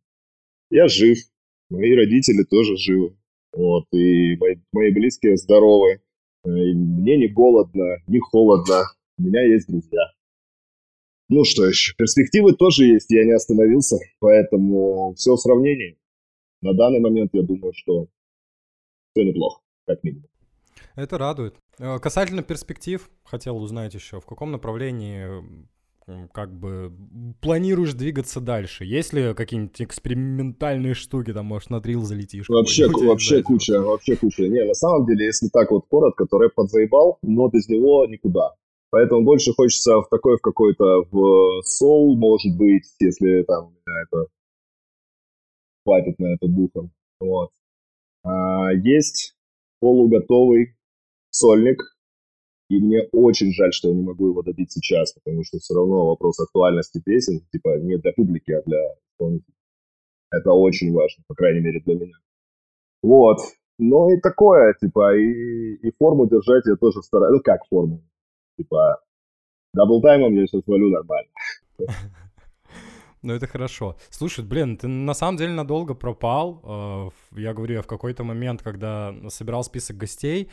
Я 0.71 0.89
жив, 0.89 1.19
мои 1.71 1.95
родители 1.95 2.45
тоже 2.45 2.77
живы, 2.77 3.17
вот, 3.53 3.85
и 3.93 4.37
мои, 4.37 4.57
мои 4.73 4.93
близкие 4.93 5.37
здоровы, 5.37 6.01
и 6.45 6.49
мне 6.49 7.19
не 7.19 7.29
голодно, 7.29 7.97
не 8.07 8.21
холодно, 8.21 8.85
у 9.19 9.23
меня 9.23 9.43
есть 9.43 9.67
друзья. 9.67 10.01
Ну 11.33 11.45
что 11.45 11.65
еще, 11.65 11.95
перспективы 11.97 12.55
тоже 12.55 12.87
есть, 12.87 13.09
я 13.11 13.25
не 13.25 13.31
остановился, 13.31 13.99
поэтому 14.19 15.15
все 15.17 15.37
в 15.37 15.39
сравнении. 15.39 15.97
На 16.61 16.75
данный 16.75 16.99
момент 16.99 17.31
я 17.35 17.43
думаю, 17.43 17.73
что 17.73 18.09
все 19.13 19.25
неплохо, 19.25 19.61
как 19.87 20.03
минимум. 20.03 20.27
Это 20.97 21.19
радует. 21.19 21.55
Э, 21.79 22.01
касательно 22.01 22.43
перспектив, 22.43 23.09
хотел 23.23 23.59
узнать 23.59 23.95
еще, 23.95 24.21
в 24.21 24.27
каком 24.27 24.51
направлении 24.51 25.41
как 26.33 26.53
бы 26.53 26.93
планируешь 27.41 27.95
двигаться 27.95 28.41
дальше? 28.41 28.85
Есть 28.85 29.13
ли 29.13 29.33
какие-нибудь 29.33 29.81
экспериментальные 29.81 30.95
штуки, 30.95 31.33
там, 31.33 31.47
может, 31.47 31.71
на 31.71 31.81
дрил 31.81 32.03
залетишь? 32.03 32.49
Вообще, 32.49 32.89
вообще 32.89 33.45
куча, 33.45 33.81
вообще 33.81 34.17
куча. 34.17 34.49
Не, 34.49 34.65
на 34.65 34.75
самом 34.75 35.07
деле, 35.07 35.27
если 35.27 35.47
так 35.49 35.71
вот 35.71 35.85
коротко, 35.89 36.27
то 36.27 36.39
рэп 36.39 36.55
подзаебал, 36.55 37.19
но 37.23 37.49
без 37.49 37.69
него 37.69 38.05
никуда. 38.07 38.57
Поэтому 38.91 39.25
больше 39.25 39.53
хочется 39.53 40.01
в 40.01 40.09
такой, 40.09 40.37
в 40.37 40.41
какой-то, 40.41 41.05
в 41.11 41.63
соул, 41.63 42.17
может 42.17 42.57
быть, 42.57 42.85
если 42.99 43.45
там 43.45 43.77
это 43.87 44.27
хватит 45.85 46.19
на 46.19 46.35
это 46.35 46.49
духом. 46.49 46.91
Вот. 47.21 47.51
А, 48.25 48.73
есть 48.73 49.37
полуготовый 49.81 50.77
сольник, 51.31 51.81
и 52.69 52.81
мне 52.81 53.09
очень 53.13 53.53
жаль, 53.53 53.73
что 53.73 53.89
я 53.89 53.95
не 53.95 54.03
могу 54.03 54.29
его 54.29 54.43
добить 54.43 54.73
сейчас, 54.73 55.13
потому 55.13 55.45
что 55.45 55.59
все 55.59 55.75
равно 55.75 56.07
вопрос 56.09 56.41
актуальности 56.41 57.01
песен, 57.05 57.47
типа, 57.53 57.79
не 57.79 57.97
для 57.97 58.13
публики, 58.13 58.53
а 58.53 58.63
для 58.63 58.79
исполнителей. 59.13 59.55
Это 60.33 60.53
очень 60.53 60.93
важно, 60.93 61.25
по 61.27 61.35
крайней 61.35 61.61
мере, 61.61 61.81
для 61.81 61.95
меня. 61.95 62.15
Вот. 63.03 63.39
Ну 63.79 64.11
и 64.11 64.21
такое, 64.21 64.75
типа, 64.75 65.17
и, 65.17 65.75
и 65.75 65.93
форму 65.99 66.29
держать 66.29 66.67
я 66.67 66.77
тоже 66.77 67.03
стараюсь. 67.03 67.37
Ну, 67.37 67.43
как 67.43 67.67
форму? 67.69 68.03
Типа, 68.61 68.99
даблтаймом 69.73 70.35
я 70.35 70.47
сейчас 70.47 70.63
валю 70.67 70.91
нормально. 70.91 71.31
Ну, 73.23 73.35
это 73.35 73.47
хорошо. 73.47 73.97
Слушай, 74.09 74.47
блин, 74.47 74.79
ты 74.79 74.89
на 74.89 75.13
самом 75.13 75.37
деле 75.37 75.53
надолго 75.53 75.93
пропал. 75.93 76.63
Э, 76.65 77.39
я 77.39 77.53
говорю, 77.53 77.75
я 77.75 77.83
в 77.83 77.87
какой-то 77.87 78.25
момент, 78.25 78.63
когда 78.63 79.15
собирал 79.29 79.63
список 79.63 79.99
гостей, 79.99 80.51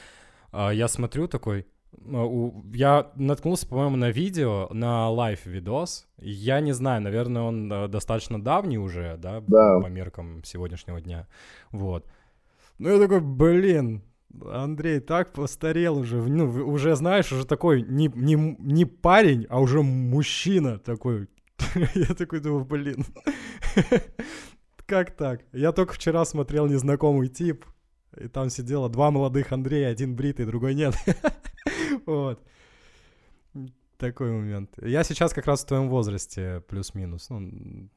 э, 0.52 0.72
я 0.74 0.90
смотрю 0.90 1.30
такой, 1.30 1.66
э, 1.94 2.52
я 2.74 3.10
наткнулся, 3.16 3.70
по-моему, 3.70 3.96
на 3.96 4.12
видео, 4.12 4.68
на 4.72 5.10
live-видос. 5.10 6.08
Я 6.18 6.60
не 6.60 6.74
знаю, 6.74 7.02
наверное, 7.02 7.44
он 7.44 7.70
достаточно 7.90 8.44
давний 8.44 8.78
уже, 8.78 9.16
да, 9.18 9.42
да. 9.48 9.80
по 9.80 9.88
меркам 9.88 10.44
сегодняшнего 10.44 11.00
дня. 11.00 11.26
Вот. 11.72 12.06
Ну, 12.80 12.90
я 12.90 13.00
такой, 13.00 13.22
блин, 13.22 14.04
Андрей 14.46 15.00
так 15.00 15.34
постарел 15.34 15.98
уже, 15.98 16.18
ну, 16.18 16.46
уже, 16.68 16.96
знаешь, 16.96 17.32
уже 17.32 17.46
такой 17.46 17.82
не, 17.82 18.12
не, 18.14 18.36
не 18.60 18.86
парень, 18.86 19.46
а 19.50 19.60
уже 19.60 19.82
мужчина 19.82 20.80
такой. 20.80 21.28
Я 21.96 22.14
такой 22.14 22.40
думаю, 22.40 22.66
блин, 22.66 23.06
как 24.86 25.16
так? 25.16 25.42
Я 25.52 25.72
только 25.72 25.94
вчера 25.94 26.26
смотрел 26.26 26.68
«Незнакомый 26.68 27.28
тип», 27.28 27.66
и 28.20 28.28
там 28.28 28.50
сидело 28.50 28.90
два 28.90 29.12
молодых 29.12 29.52
Андрея, 29.52 29.90
один 29.90 30.16
бритый, 30.16 30.46
другой 30.46 30.74
нет. 30.74 30.96
Вот. 32.06 32.42
Такой 33.98 34.32
момент. 34.32 34.72
Я 34.82 35.04
сейчас 35.04 35.34
как 35.34 35.48
раз 35.48 35.64
в 35.64 35.68
твоем 35.68 35.90
возрасте, 35.90 36.64
плюс-минус. 36.68 37.30
Ну, 37.30 37.90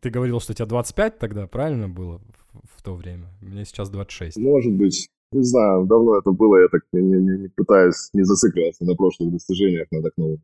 ты 0.00 0.10
говорил, 0.10 0.40
что 0.40 0.52
у 0.52 0.54
тебя 0.54 0.66
25 0.66 1.18
тогда, 1.18 1.46
правильно 1.46 1.88
было 1.88 2.18
в, 2.52 2.76
в 2.76 2.82
то 2.82 2.94
время? 2.94 3.30
Мне 3.40 3.64
сейчас 3.64 3.90
26. 3.90 4.36
Может 4.36 4.72
быть. 4.72 5.08
Не 5.34 5.42
знаю, 5.42 5.86
давно 5.86 6.18
это 6.18 6.30
было, 6.30 6.62
я 6.62 6.68
так 6.68 6.82
не, 6.92 7.00
не, 7.00 7.38
не 7.42 7.48
пытаюсь 7.48 8.10
не 8.12 8.22
зацикливаться 8.22 8.84
на 8.84 8.94
прошлых 8.94 9.32
достижениях, 9.32 9.88
надо 9.90 10.10
к 10.10 10.16
новым. 10.16 10.42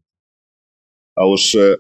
А 1.15 1.27
уж 1.27 1.55
э, 1.55 1.79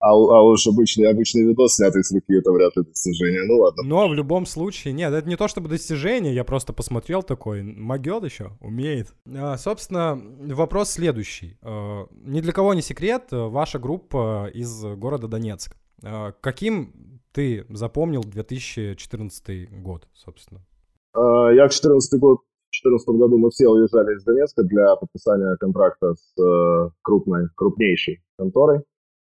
а, 0.00 0.12
а 0.12 0.42
уж 0.42 0.66
обычный, 0.66 1.10
обычный 1.10 1.42
видос, 1.42 1.76
снятый 1.76 2.02
с 2.02 2.10
руки, 2.10 2.32
это 2.32 2.50
вряд 2.52 2.74
ли 2.74 2.84
достижение. 2.84 3.44
Ну 3.44 3.58
ладно. 3.62 3.82
Но 3.82 4.08
в 4.08 4.14
любом 4.14 4.46
случае, 4.46 4.94
нет, 4.94 5.12
это 5.12 5.28
не 5.28 5.36
то 5.36 5.46
чтобы 5.46 5.68
достижение, 5.68 6.34
я 6.34 6.42
просто 6.42 6.72
посмотрел 6.72 7.22
такой, 7.22 7.62
могет 7.62 8.24
еще, 8.24 8.56
умеет. 8.60 9.14
А, 9.26 9.58
собственно, 9.58 10.18
вопрос 10.54 10.90
следующий. 10.90 11.58
А, 11.60 12.06
ни 12.12 12.40
для 12.40 12.52
кого 12.52 12.72
не 12.72 12.80
секрет, 12.80 13.28
ваша 13.30 13.78
группа 13.78 14.50
из 14.54 14.82
города 14.96 15.28
Донецк. 15.28 15.76
А, 16.02 16.32
каким 16.40 17.20
ты 17.32 17.66
запомнил 17.68 18.22
2014 18.22 19.82
год, 19.82 20.08
собственно? 20.14 20.64
А, 21.12 21.52
я 21.52 21.66
в 21.66 21.70
2014 21.70 22.20
год 22.20 22.38
в 22.38 22.82
2014 22.82 23.08
году 23.20 23.38
мы 23.38 23.50
все 23.50 23.68
уезжали 23.68 24.14
из 24.14 24.24
Донецка 24.24 24.62
для 24.62 24.94
подписания 24.96 25.56
контракта 25.56 26.14
с 26.14 26.40
э, 26.40 26.90
крупной, 27.02 27.48
крупнейшей 27.56 28.22
конторой 28.38 28.84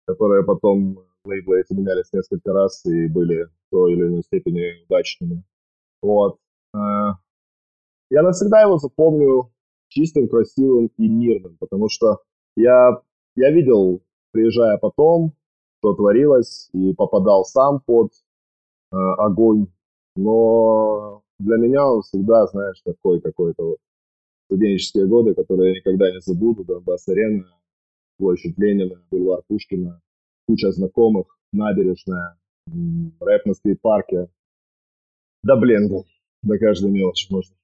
которые 0.05 0.43
потом 0.43 0.99
лейблы 1.25 1.61
эти 1.61 1.73
менялись 1.73 2.11
несколько 2.11 2.51
раз 2.51 2.85
и 2.85 3.07
были 3.07 3.45
в 3.45 3.49
той 3.71 3.93
или 3.93 4.01
иной 4.07 4.23
степени 4.23 4.83
удачными. 4.85 5.43
Вот. 6.01 6.37
Э, 6.75 7.13
я 8.09 8.21
навсегда 8.21 8.61
его 8.61 8.77
запомню 8.77 9.51
чистым, 9.89 10.27
красивым 10.27 10.87
и 10.97 11.07
мирным, 11.07 11.57
потому 11.59 11.87
что 11.89 12.19
я, 12.55 13.01
я 13.35 13.51
видел, 13.51 14.01
приезжая 14.31 14.77
потом, 14.77 15.33
что 15.79 15.93
творилось, 15.93 16.69
и 16.73 16.93
попадал 16.93 17.45
сам 17.45 17.79
под 17.79 18.11
э, 18.91 18.95
огонь, 18.95 19.67
но 20.15 21.22
для 21.39 21.57
меня 21.57 21.87
он 21.87 22.01
всегда, 22.01 22.47
знаешь, 22.47 22.81
такой 22.83 23.21
какой-то 23.21 23.63
вот 23.63 23.77
студенческие 24.45 25.07
годы, 25.07 25.33
которые 25.33 25.73
я 25.73 25.79
никогда 25.79 26.11
не 26.11 26.21
забуду, 26.21 26.63
Донбасс-арена, 26.63 27.47
площадь 28.17 28.57
Ленина, 28.57 29.01
бульвар 29.09 29.41
Пушкина, 29.47 30.01
куча 30.47 30.71
знакомых, 30.71 31.37
набережная, 31.51 32.37
рэп 33.19 33.45
на 33.45 33.53
скейт-парке. 33.53 34.29
Да 35.43 35.55
блин, 35.55 35.89
да, 35.89 36.03
до 36.43 36.57
каждой 36.57 36.91
мелочи 36.91 37.31
можно. 37.31 37.55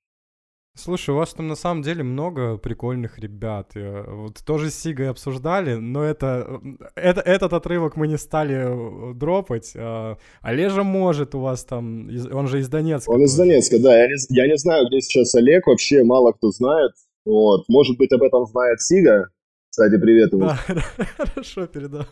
Слушай, 0.76 1.10
у 1.10 1.18
вас 1.18 1.34
там 1.34 1.48
на 1.48 1.56
самом 1.56 1.84
деле 1.84 2.04
много 2.04 2.58
прикольных 2.58 3.20
ребят. 3.20 3.72
Вот 3.76 4.38
тоже 4.46 4.70
с 4.70 4.76
Сигой 4.76 5.10
обсуждали, 5.10 5.74
но 5.76 6.04
это, 6.04 6.62
это, 6.96 7.20
этот 7.22 7.54
отрывок 7.54 7.98
мы 7.98 8.08
не 8.08 8.18
стали 8.18 9.12
э, 9.12 9.14
дропать. 9.14 9.74
А 9.76 10.18
Олежа 10.42 10.84
может 10.84 11.36
у 11.36 11.42
вас 11.42 11.66
там, 11.66 12.10
он 12.32 12.48
же 12.48 12.60
из 12.60 12.70
Донецка. 12.70 13.10
Он 13.10 13.24
из 13.24 13.36
Донецка, 13.36 13.78
да. 13.80 13.98
Я 13.98 14.08
не, 14.08 14.16
я 14.30 14.48
не 14.48 14.58
знаю, 14.58 14.88
где 14.88 15.02
сейчас 15.02 15.36
Олег, 15.36 15.68
вообще 15.68 16.04
мало 16.04 16.32
кто 16.32 16.50
знает. 16.52 16.92
Вот. 17.26 17.66
Может 17.68 17.98
быть, 17.98 18.12
об 18.14 18.24
этом 18.24 18.46
знает 18.46 18.82
Сига, 18.82 19.30
кстати, 19.70 19.98
привет 19.98 20.34
ему. 20.34 20.42
Да, 20.68 20.84
хорошо, 21.18 21.68
передал. 21.68 22.06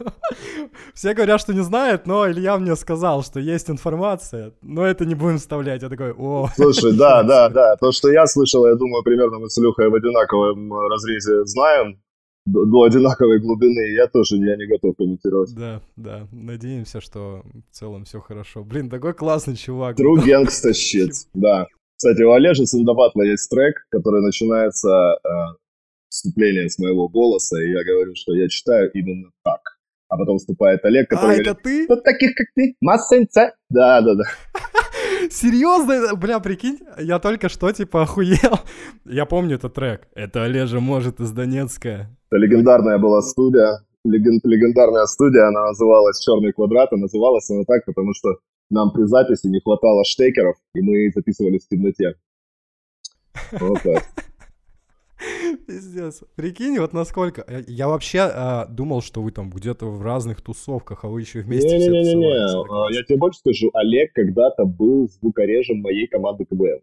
Все 0.94 1.14
говорят, 1.14 1.42
что 1.42 1.54
не 1.54 1.64
знают, 1.64 2.06
но 2.06 2.30
Илья 2.30 2.58
мне 2.58 2.76
сказал, 2.76 3.24
что 3.24 3.40
есть 3.40 3.70
информация, 3.70 4.54
но 4.62 4.86
это 4.86 5.06
не 5.06 5.16
будем 5.16 5.38
вставлять. 5.38 5.82
Я 5.82 5.90
такой, 5.90 6.14
о. 6.14 6.50
Слушай, 6.56 6.96
да, 6.98 7.24
да, 7.24 7.50
да. 7.50 7.76
То, 7.76 7.92
что 7.92 8.10
я 8.12 8.28
слышал, 8.28 8.66
я 8.68 8.76
думаю, 8.76 9.04
примерно 9.04 9.40
мы 9.40 9.50
с 9.50 9.58
Илюхой 9.58 9.90
в 9.90 9.96
одинаковом 9.96 10.72
разрезе 10.74 11.46
знаем 11.46 12.00
до, 12.46 12.66
до 12.66 12.84
одинаковой 12.84 13.40
глубины. 13.40 13.94
Я 13.96 14.08
тоже 14.08 14.38
я 14.38 14.56
не 14.56 14.68
готов 14.68 14.96
комментировать. 14.96 15.54
Да, 15.56 15.82
да. 15.96 16.28
Надеемся, 16.32 17.02
что 17.02 17.44
в 17.72 17.76
целом 17.76 18.06
все 18.06 18.20
хорошо. 18.20 18.64
Блин, 18.64 18.90
такой 18.90 19.14
классный 19.14 19.56
чувак. 19.56 20.00
True 20.00 20.24
gangsta 20.24 20.72
shit, 20.72 21.12
да. 21.34 21.68
Кстати, 21.98 22.22
у 22.22 22.32
Олежи 22.32 22.66
Сандабатла 22.68 23.24
есть 23.24 23.50
трек, 23.50 23.76
который 23.90 24.22
начинается 24.22 25.18
э, 25.24 25.30
вступление 26.18 26.70
с 26.70 26.80
моего 26.80 27.08
голоса, 27.08 27.62
и 27.62 27.70
я 27.70 27.84
говорю, 27.84 28.14
что 28.16 28.34
я 28.34 28.50
читаю 28.50 28.92
именно 28.94 29.30
так. 29.44 29.62
А 30.10 30.18
потом 30.18 30.38
вступает 30.38 30.84
Олег, 30.86 31.10
который 31.10 31.24
а, 31.24 31.44
говорит, 31.44 31.48
это 31.48 31.60
ты? 31.62 31.86
Вот 31.88 32.04
таких, 32.04 32.34
как 32.36 32.48
ты, 32.56 32.76
массенца. 32.82 33.54
Да, 33.70 34.02
да, 34.02 34.16
да. 34.16 34.24
Серьезно? 35.30 36.16
Бля, 36.16 36.40
прикинь, 36.40 36.80
я 36.98 37.20
только 37.20 37.50
что, 37.50 37.72
типа, 37.72 38.04
охуел. 38.04 38.60
Я 39.06 39.26
помню 39.26 39.56
этот 39.56 39.74
трек. 39.74 40.08
Это 40.16 40.44
Олежа 40.44 40.80
может 40.80 41.20
из 41.20 41.32
Донецка. 41.32 42.10
Это 42.30 42.38
легендарная 42.38 42.98
была 42.98 43.22
студия. 43.22 43.82
Леген, 44.06 44.40
легендарная 44.44 45.06
студия, 45.06 45.48
она 45.48 45.68
называлась 45.68 46.20
«Черный 46.20 46.54
квадрат», 46.54 46.94
и 46.94 46.96
называлась 46.96 47.50
она 47.50 47.64
так, 47.68 47.84
потому 47.86 48.14
что 48.14 48.38
нам 48.70 48.92
при 48.92 49.04
записи 49.04 49.48
не 49.48 49.60
хватало 49.60 50.06
штекеров, 50.06 50.56
и 50.74 50.82
мы 50.82 51.12
записывались 51.14 51.66
в 51.66 51.70
темноте. 51.70 52.16
Вот 53.60 53.82
так. 53.84 54.04
Пиздец. 55.68 56.24
Прикинь, 56.36 56.80
вот 56.80 56.94
насколько... 56.94 57.46
Я 57.68 57.90
вообще 57.90 58.20
а, 58.22 58.66
думал, 58.68 59.02
что 59.02 59.22
вы 59.22 59.32
там 59.32 59.50
где-то 59.50 59.86
в 59.86 60.02
разных 60.02 60.42
тусовках, 60.42 61.04
а 61.04 61.10
вы 61.10 61.22
еще 61.22 61.42
вместе 61.42 61.78
Не-не-не, 61.78 62.88
а, 62.88 62.92
я 62.94 63.04
тебе 63.04 63.18
больше 63.18 63.40
скажу. 63.40 63.70
Олег 63.74 64.14
когда-то 64.14 64.64
был 64.66 65.10
звукорежем 65.10 65.82
моей 65.82 66.08
команды 66.08 66.46
КВН. 66.46 66.82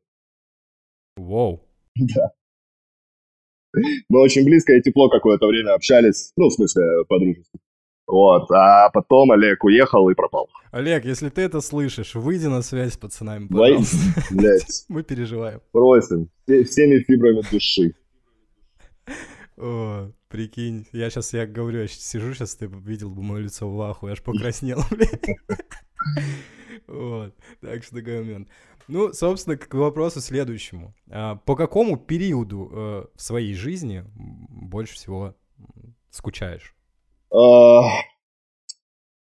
Воу. 1.16 1.62
Да. 2.14 2.32
Мы 4.08 4.20
очень 4.20 4.44
близко 4.44 4.72
и 4.74 4.82
тепло 4.82 5.08
какое-то 5.08 5.48
время 5.48 5.74
общались. 5.74 6.32
Ну, 6.36 6.48
в 6.48 6.52
смысле, 6.52 7.04
по-дружески. 7.08 7.58
Вот, 8.06 8.48
а 8.52 8.90
потом 8.90 9.32
Олег 9.32 9.64
уехал 9.64 10.08
и 10.10 10.14
пропал. 10.14 10.48
Олег, 10.70 11.04
если 11.04 11.30
ты 11.30 11.42
это 11.42 11.60
слышишь, 11.60 12.14
выйди 12.14 12.46
на 12.46 12.62
связь 12.62 12.92
с 12.92 12.96
пацанами, 12.98 13.48
пожалуйста. 13.48 13.96
Блять. 14.30 14.84
Мы 14.88 15.02
переживаем. 15.02 15.60
Просим. 15.72 16.28
Всеми 16.46 16.98
фибрами 17.00 17.42
души. 17.50 17.94
О, 19.56 20.10
прикинь, 20.28 20.86
я 20.92 21.10
сейчас, 21.10 21.32
я 21.32 21.46
говорю, 21.46 21.82
я 21.82 21.88
сижу 21.88 22.34
сейчас, 22.34 22.56
ты 22.56 22.66
видел 22.66 23.10
бы 23.10 23.22
мое 23.22 23.42
лицо 23.42 23.70
в 23.70 23.80
аху, 23.80 24.06
я 24.06 24.12
аж 24.14 24.22
покраснел, 24.22 24.80
блядь. 24.90 25.38
Вот, 26.86 27.34
так 27.60 27.82
что 27.84 27.96
такой 27.96 28.20
момент. 28.20 28.48
Ну, 28.88 29.12
собственно, 29.12 29.56
к 29.56 29.72
вопросу 29.74 30.20
следующему. 30.20 30.94
А, 31.10 31.36
по 31.36 31.56
какому 31.56 31.96
периоду 31.96 32.70
э, 32.70 33.04
в 33.14 33.22
своей 33.22 33.54
жизни 33.54 34.04
больше 34.14 34.94
всего 34.94 35.34
скучаешь? 36.10 36.74
А, 37.30 37.80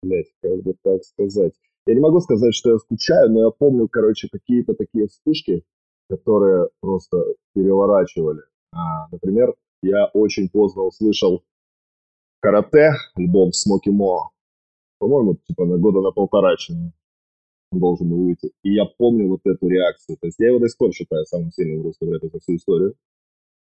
блять, 0.02 0.28
как 0.42 0.64
бы 0.64 0.76
так 0.84 1.04
сказать. 1.04 1.54
Я 1.86 1.96
не 1.96 2.02
могу 2.02 2.20
сказать, 2.20 2.54
что 2.54 2.72
я 2.72 2.78
скучаю, 2.78 3.32
но 3.32 3.46
я 3.46 3.50
помню, 3.52 3.88
короче, 3.88 4.30
какие-то 4.30 4.74
такие 4.74 5.08
вспышки, 5.08 5.64
которые 6.10 6.70
просто 6.82 7.24
переворачивали. 7.54 8.42
А, 8.72 9.08
например, 9.12 9.54
я 9.84 10.06
очень 10.14 10.50
поздно 10.50 10.84
услышал 10.84 11.44
карате, 12.40 12.92
альбом 13.16 13.52
Смоки 13.52 13.90
Мо. 13.90 14.32
По-моему, 15.00 15.36
типа 15.48 15.66
на 15.66 15.78
года 15.78 16.02
на 16.02 16.12
полтора 16.12 16.56
чем 16.58 16.94
должен 17.72 18.10
был 18.10 18.26
выйти. 18.26 18.52
И 18.64 18.74
я 18.74 18.86
помню 18.86 19.28
вот 19.28 19.42
эту 19.46 19.68
реакцию. 19.68 20.18
То 20.20 20.28
есть 20.28 20.40
я 20.40 20.50
его 20.50 20.60
до 20.60 20.68
сих 20.68 20.78
пор 20.78 20.94
считаю 20.94 21.26
самым 21.26 21.52
сильным 21.52 21.82
в 21.82 21.86
русском 21.86 22.10
рэпе 22.10 22.30
за 22.32 22.40
всю 22.40 22.56
историю. 22.56 22.96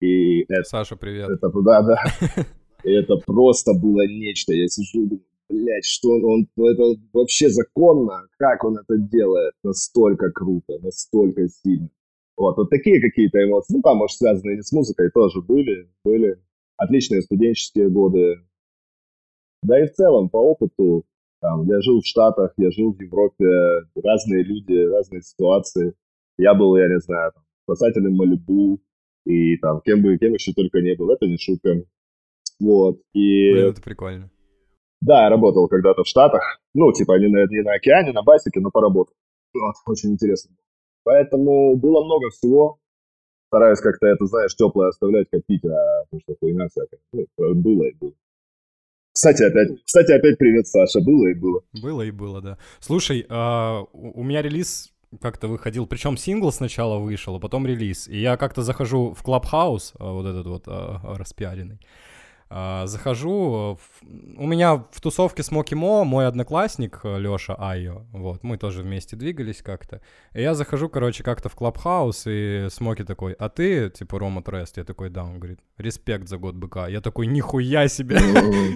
И 0.01 0.41
это, 0.43 0.63
Саша, 0.63 0.95
привет. 0.95 1.29
Это, 1.29 1.49
да, 1.61 1.81
да. 1.81 2.03
И 2.83 2.91
это 2.91 3.15
просто 3.25 3.73
было 3.73 4.05
нечто. 4.05 4.53
Я 4.53 4.67
сижу 4.67 5.05
и 5.05 5.07
думаю, 5.07 5.25
блядь, 5.49 5.85
что 5.85 6.09
он, 6.09 6.25
он, 6.25 6.47
ну, 6.55 6.67
это 6.67 7.01
вообще 7.13 7.49
законно, 7.49 8.27
как 8.37 8.63
он 8.63 8.77
это 8.77 8.97
делает, 8.97 9.53
настолько 9.63 10.31
круто, 10.31 10.77
настолько 10.83 11.47
сильно. 11.47 11.89
Вот, 12.37 12.57
вот 12.57 12.69
такие 12.69 13.01
какие-то 13.01 13.43
эмоции, 13.43 13.75
ну, 13.75 13.81
там, 13.81 13.97
может, 13.97 14.17
связанные 14.17 14.61
с 14.61 14.71
музыкой, 14.71 15.09
тоже 15.11 15.41
были, 15.41 15.89
были. 16.03 16.37
Отличные 16.77 17.21
студенческие 17.21 17.89
годы. 17.89 18.41
Да 19.63 19.81
и 19.81 19.87
в 19.87 19.93
целом, 19.93 20.29
по 20.29 20.37
опыту, 20.37 21.05
там, 21.41 21.65
я 21.65 21.79
жил 21.81 22.01
в 22.01 22.05
Штатах, 22.05 22.53
я 22.57 22.71
жил 22.71 22.93
в 22.93 23.01
Европе, 23.01 23.45
разные 23.95 24.43
люди, 24.43 24.73
разные 24.73 25.21
ситуации. 25.21 25.93
Я 26.37 26.53
был, 26.53 26.75
я 26.75 26.89
не 26.89 26.99
знаю, 26.99 27.31
там, 27.33 27.43
спасателем 27.63 28.15
Малибу, 28.15 28.81
и 29.25 29.57
там, 29.57 29.81
кем 29.81 30.01
бы, 30.01 30.17
кем 30.17 30.33
еще 30.33 30.51
только 30.53 30.81
не 30.81 30.95
был, 30.95 31.11
это 31.11 31.25
не 31.25 31.37
шутка. 31.37 31.83
Вот, 32.59 32.99
и... 33.13 33.53
Блин, 33.53 33.69
это 33.69 33.81
прикольно. 33.81 34.29
Да, 35.01 35.23
я 35.23 35.29
работал 35.29 35.67
когда-то 35.67 36.03
в 36.03 36.07
Штатах, 36.07 36.59
ну, 36.73 36.91
типа, 36.91 37.17
не 37.19 37.27
на, 37.27 37.45
не 37.47 37.61
на 37.61 37.73
океане, 37.73 38.11
на 38.11 38.23
басике, 38.23 38.59
но 38.59 38.71
поработал. 38.71 39.13
Вот, 39.53 39.75
очень 39.87 40.11
интересно. 40.11 40.55
Поэтому 41.05 41.77
было 41.77 42.03
много 42.03 42.29
всего. 42.31 42.79
Стараюсь 43.47 43.79
как-то 43.79 44.07
это, 44.07 44.25
знаешь, 44.25 44.55
теплое 44.55 44.89
оставлять, 44.89 45.29
копить, 45.29 45.63
а 45.63 46.03
потому 46.03 46.21
что 46.21 46.35
хуйня 46.39 46.67
всякая. 46.67 46.99
Ну, 47.13 47.53
было 47.53 47.83
и 47.83 47.93
было. 47.93 48.11
Кстати, 49.13 49.43
опять, 49.43 49.69
кстати, 49.85 50.11
опять 50.11 50.37
привет, 50.37 50.67
Саша. 50.67 50.99
Было 50.99 51.27
и 51.27 51.35
было. 51.35 51.61
Было 51.81 52.01
и 52.01 52.11
было, 52.11 52.41
да. 52.41 52.57
Слушай, 52.79 53.25
а, 53.29 53.83
у 53.93 54.23
меня 54.23 54.41
релиз 54.41 54.91
как-то 55.21 55.47
выходил, 55.47 55.87
причем 55.87 56.17
сингл 56.17 56.51
сначала 56.51 56.97
вышел, 56.97 57.35
а 57.35 57.39
потом 57.39 57.65
релиз. 57.65 58.07
И 58.09 58.17
я 58.19 58.35
как-то 58.35 58.63
захожу 58.63 59.13
в 59.13 59.23
а, 59.23 60.11
вот 60.11 60.25
этот 60.25 60.47
вот 60.47 60.63
а, 60.67 60.99
распиаренный, 61.17 61.79
захожу, 62.49 63.79
у 64.38 64.47
меня 64.47 64.75
в 64.91 65.01
тусовке 65.01 65.41
Смоки 65.41 65.73
Мо 65.73 66.03
мой 66.03 66.27
одноклассник 66.27 67.01
э, 67.03 67.17
Лёша 67.17 67.55
Айо, 67.55 68.05
вот, 68.12 68.43
мы 68.43 68.58
тоже 68.58 68.84
вместе 68.84 69.15
двигались 69.15 69.63
как-то. 69.63 70.01
И 70.34 70.41
я 70.41 70.53
захожу, 70.53 70.88
короче, 70.88 71.23
как-то 71.23 71.49
в 71.49 71.55
Clubhouse, 71.55 72.23
и 72.27 72.67
Смоки 72.69 73.03
такой, 73.03 73.34
а 73.34 73.49
ты, 73.49 73.89
типа, 73.89 74.19
Рома 74.19 74.43
Трест? 74.43 74.77
Я 74.77 74.84
такой, 74.84 75.10
да, 75.10 75.23
он 75.23 75.39
говорит, 75.39 75.60
респект 75.77 76.27
за 76.27 76.38
год 76.38 76.55
быка. 76.55 76.88
Я 76.88 77.01
такой, 77.01 77.25
нихуя 77.25 77.88
себе, 77.88 78.19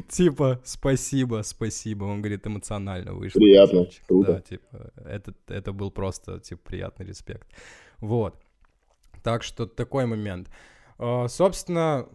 типа, 0.10 0.60
спасибо, 0.64 1.42
спасибо. 1.44 2.06
Он 2.06 2.22
говорит, 2.22 2.48
эмоционально 2.48 3.14
вышло. 3.14 3.40
Приятно, 3.40 3.86
круто. 4.08 4.34
Да, 4.34 4.42
типа, 4.42 4.92
это, 5.06 5.34
это 5.48 5.74
был 5.74 5.92
просто, 5.92 6.40
типа, 6.40 6.62
приятный 6.66 7.06
респект. 7.06 7.48
Вот. 8.00 8.36
Так 9.24 9.44
что 9.44 9.68
такой 9.68 10.06
момент. 10.06 10.50
А, 10.98 11.28
собственно, 11.28 12.08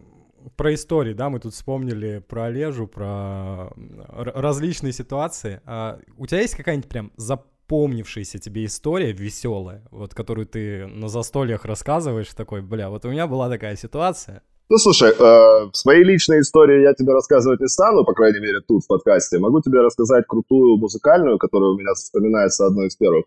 про 0.55 0.73
истории, 0.73 1.13
да, 1.13 1.29
мы 1.29 1.39
тут 1.39 1.53
вспомнили 1.53 2.23
про 2.27 2.45
Олежу, 2.45 2.87
про 2.87 3.71
различные 4.09 4.93
ситуации. 4.93 5.61
А 5.65 5.99
у 6.17 6.27
тебя 6.27 6.41
есть 6.41 6.55
какая-нибудь 6.55 6.89
прям 6.89 7.11
запомнившаяся 7.17 8.39
тебе 8.39 8.65
история 8.65 9.11
веселая, 9.11 9.83
вот 9.91 10.13
которую 10.13 10.47
ты 10.47 10.87
на 10.87 11.07
застольях 11.07 11.65
рассказываешь, 11.65 12.33
такой, 12.33 12.61
бля, 12.61 12.89
вот 12.89 13.05
у 13.05 13.09
меня 13.09 13.27
была 13.27 13.49
такая 13.49 13.75
ситуация. 13.75 14.41
Ну, 14.67 14.77
слушай, 14.77 15.11
э, 15.11 15.69
свои 15.73 16.03
личные 16.03 16.41
истории 16.41 16.81
я 16.81 16.93
тебе 16.93 17.13
рассказывать 17.13 17.59
не 17.59 17.67
стану, 17.67 18.03
по 18.03 18.13
крайней 18.13 18.39
мере, 18.39 18.61
тут 18.67 18.83
в 18.83 18.87
подкасте. 18.87 19.37
Могу 19.37 19.61
тебе 19.61 19.81
рассказать 19.81 20.25
крутую 20.27 20.77
музыкальную, 20.77 21.37
которая 21.37 21.69
у 21.69 21.77
меня 21.77 21.93
вспоминается 21.93 22.65
одной 22.65 22.87
из 22.87 22.95
первых. 22.95 23.25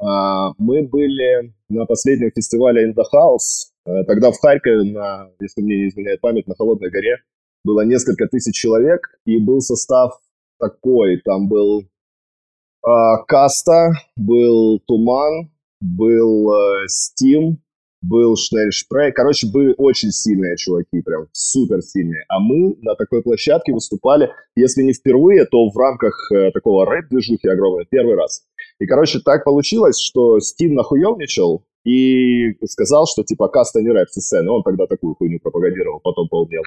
Э, 0.00 0.54
мы 0.56 0.82
были 0.82 1.52
на 1.68 1.84
последнем 1.84 2.30
фестивале 2.34 2.90
In 2.90 2.94
The 2.94 3.04
House 3.12 3.69
тогда 3.84 4.30
в 4.30 4.38
Харькове, 4.38 4.84
на, 4.92 5.30
если 5.40 5.62
мне 5.62 5.76
не 5.82 5.88
изменяет 5.88 6.20
память, 6.20 6.46
на 6.46 6.54
Холодной 6.54 6.90
горе 6.90 7.18
было 7.64 7.84
несколько 7.84 8.26
тысяч 8.26 8.54
человек, 8.54 9.00
и 9.26 9.38
был 9.38 9.60
состав 9.60 10.12
такой. 10.58 11.20
Там 11.24 11.48
был 11.48 11.80
э, 11.80 12.90
Каста, 13.26 13.92
был 14.16 14.80
Туман, 14.86 15.50
был 15.80 16.52
э, 16.52 16.86
Steam, 16.86 17.56
был 18.02 18.36
Шнельшпрей. 18.36 19.12
Короче, 19.12 19.46
были 19.50 19.74
очень 19.76 20.10
сильные 20.10 20.56
чуваки, 20.56 21.02
прям 21.02 21.26
супер 21.32 21.82
сильные. 21.82 22.24
А 22.28 22.38
мы 22.40 22.76
на 22.80 22.94
такой 22.94 23.22
площадке 23.22 23.72
выступали, 23.72 24.30
если 24.56 24.82
не 24.82 24.92
впервые, 24.92 25.44
то 25.44 25.68
в 25.68 25.76
рамках 25.76 26.30
э, 26.32 26.50
такого 26.52 26.86
рэп-движухи 26.86 27.48
огромной, 27.48 27.86
первый 27.90 28.14
раз. 28.14 28.42
И, 28.78 28.86
короче, 28.86 29.20
так 29.20 29.44
получилось, 29.44 29.98
что 29.98 30.38
Steam 30.38 30.72
нахуевничал, 30.72 31.66
и 31.84 32.54
сказал, 32.66 33.06
что 33.06 33.22
типа 33.24 33.48
каста 33.48 33.80
не 33.80 33.90
рэп 33.90 34.08
со 34.10 34.20
сцены. 34.20 34.50
Он 34.50 34.62
тогда 34.62 34.86
такую 34.86 35.14
хуйню 35.14 35.40
пропагандировал, 35.40 36.00
потом 36.00 36.28
поумнел. 36.28 36.62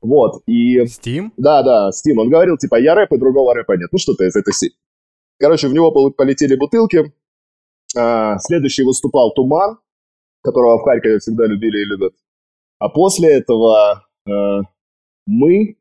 Вот, 0.00 0.42
и... 0.46 0.80
Steam? 0.80 1.30
Да, 1.36 1.62
да, 1.62 1.90
Steam. 1.90 2.18
Он 2.18 2.30
говорил, 2.30 2.56
типа, 2.56 2.76
я 2.80 2.94
рэп, 2.94 3.12
и 3.12 3.18
другого 3.18 3.54
рэпа 3.54 3.76
нет. 3.76 3.88
Ну, 3.92 3.98
что-то 3.98 4.24
из 4.24 4.34
этой 4.34 4.52
си. 4.52 4.72
Короче, 5.38 5.68
в 5.68 5.74
него 5.74 5.90
полетели 6.10 6.56
бутылки. 6.56 7.12
А, 7.96 8.38
следующий 8.38 8.82
выступал 8.82 9.32
Туман, 9.34 9.78
которого 10.42 10.78
в 10.78 10.84
Харькове 10.84 11.18
всегда 11.18 11.46
любили 11.46 11.82
и 11.82 11.84
любят. 11.84 12.14
А 12.78 12.88
после 12.88 13.30
этого 13.36 14.04
а, 14.26 14.60
мы 15.26 15.76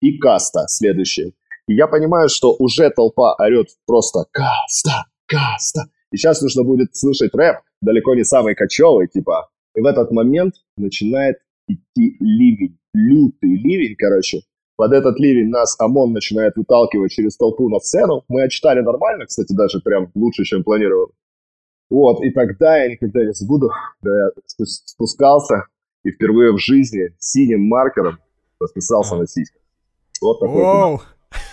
и 0.00 0.18
Каста 0.18 0.64
следующие. 0.66 1.32
И 1.66 1.74
я 1.74 1.86
понимаю, 1.86 2.28
что 2.28 2.54
уже 2.58 2.90
толпа 2.90 3.34
орет 3.38 3.68
просто 3.86 4.24
«Каста! 4.32 5.06
Каста!» 5.26 5.84
И 6.12 6.16
сейчас 6.16 6.42
нужно 6.42 6.62
будет 6.62 6.94
слышать 6.94 7.34
рэп, 7.34 7.56
далеко 7.80 8.14
не 8.14 8.24
самый 8.24 8.54
кочевый, 8.54 9.08
типа. 9.08 9.48
И 9.74 9.80
в 9.80 9.86
этот 9.86 10.10
момент 10.12 10.54
начинает 10.76 11.38
идти 11.66 12.16
ливень, 12.20 12.78
лютый 12.94 13.56
ливень, 13.56 13.96
короче. 13.96 14.42
Под 14.76 14.92
этот 14.92 15.18
ливень 15.18 15.48
нас 15.48 15.76
ОМОН 15.78 16.12
начинает 16.12 16.56
выталкивать 16.56 17.12
через 17.12 17.36
толпу 17.36 17.68
на 17.68 17.78
сцену. 17.78 18.24
Мы 18.28 18.42
отчитали 18.42 18.80
нормально, 18.80 19.26
кстати, 19.26 19.52
даже 19.52 19.80
прям 19.80 20.10
лучше, 20.14 20.44
чем 20.44 20.64
планировал. 20.64 21.12
Вот, 21.90 22.22
и 22.24 22.30
тогда 22.30 22.78
я 22.78 22.90
никогда 22.90 23.24
не 23.24 23.32
забуду, 23.32 23.70
когда 24.00 24.24
я 24.24 24.30
спускался 24.64 25.66
и 26.04 26.10
впервые 26.10 26.52
в 26.52 26.58
жизни 26.58 27.14
синим 27.18 27.68
маркером 27.68 28.18
расписался 28.58 29.16
на 29.16 29.26
сиськах. 29.26 29.60
Вот 30.20 30.40
такой. 30.40 30.98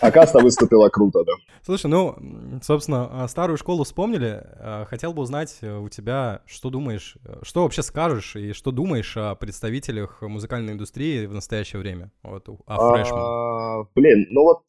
А 0.01 0.11
каста 0.11 0.39
выступила 0.39 0.89
круто, 0.89 1.23
да. 1.23 1.33
Слушай, 1.63 1.87
ну, 1.87 2.15
собственно, 2.61 3.23
а, 3.23 3.27
старую 3.27 3.57
школу 3.57 3.83
вспомнили. 3.83 4.41
А, 4.57 4.85
хотел 4.85 5.13
бы 5.13 5.21
узнать 5.21 5.59
у 5.61 5.89
тебя, 5.89 6.41
что 6.45 6.69
думаешь, 6.69 7.17
что 7.41 7.63
вообще 7.63 7.83
скажешь 7.83 8.35
и 8.35 8.53
что 8.53 8.71
думаешь 8.71 9.15
о 9.17 9.35
представителях 9.35 10.21
музыкальной 10.21 10.73
индустрии 10.73 11.25
в 11.25 11.33
настоящее 11.33 11.79
время? 11.79 12.11
Вот, 12.23 12.47
о 12.47 12.91
фрешман. 12.91 13.19
А, 13.19 13.83
блин, 13.95 14.27
ну 14.31 14.43
вот 14.43 14.61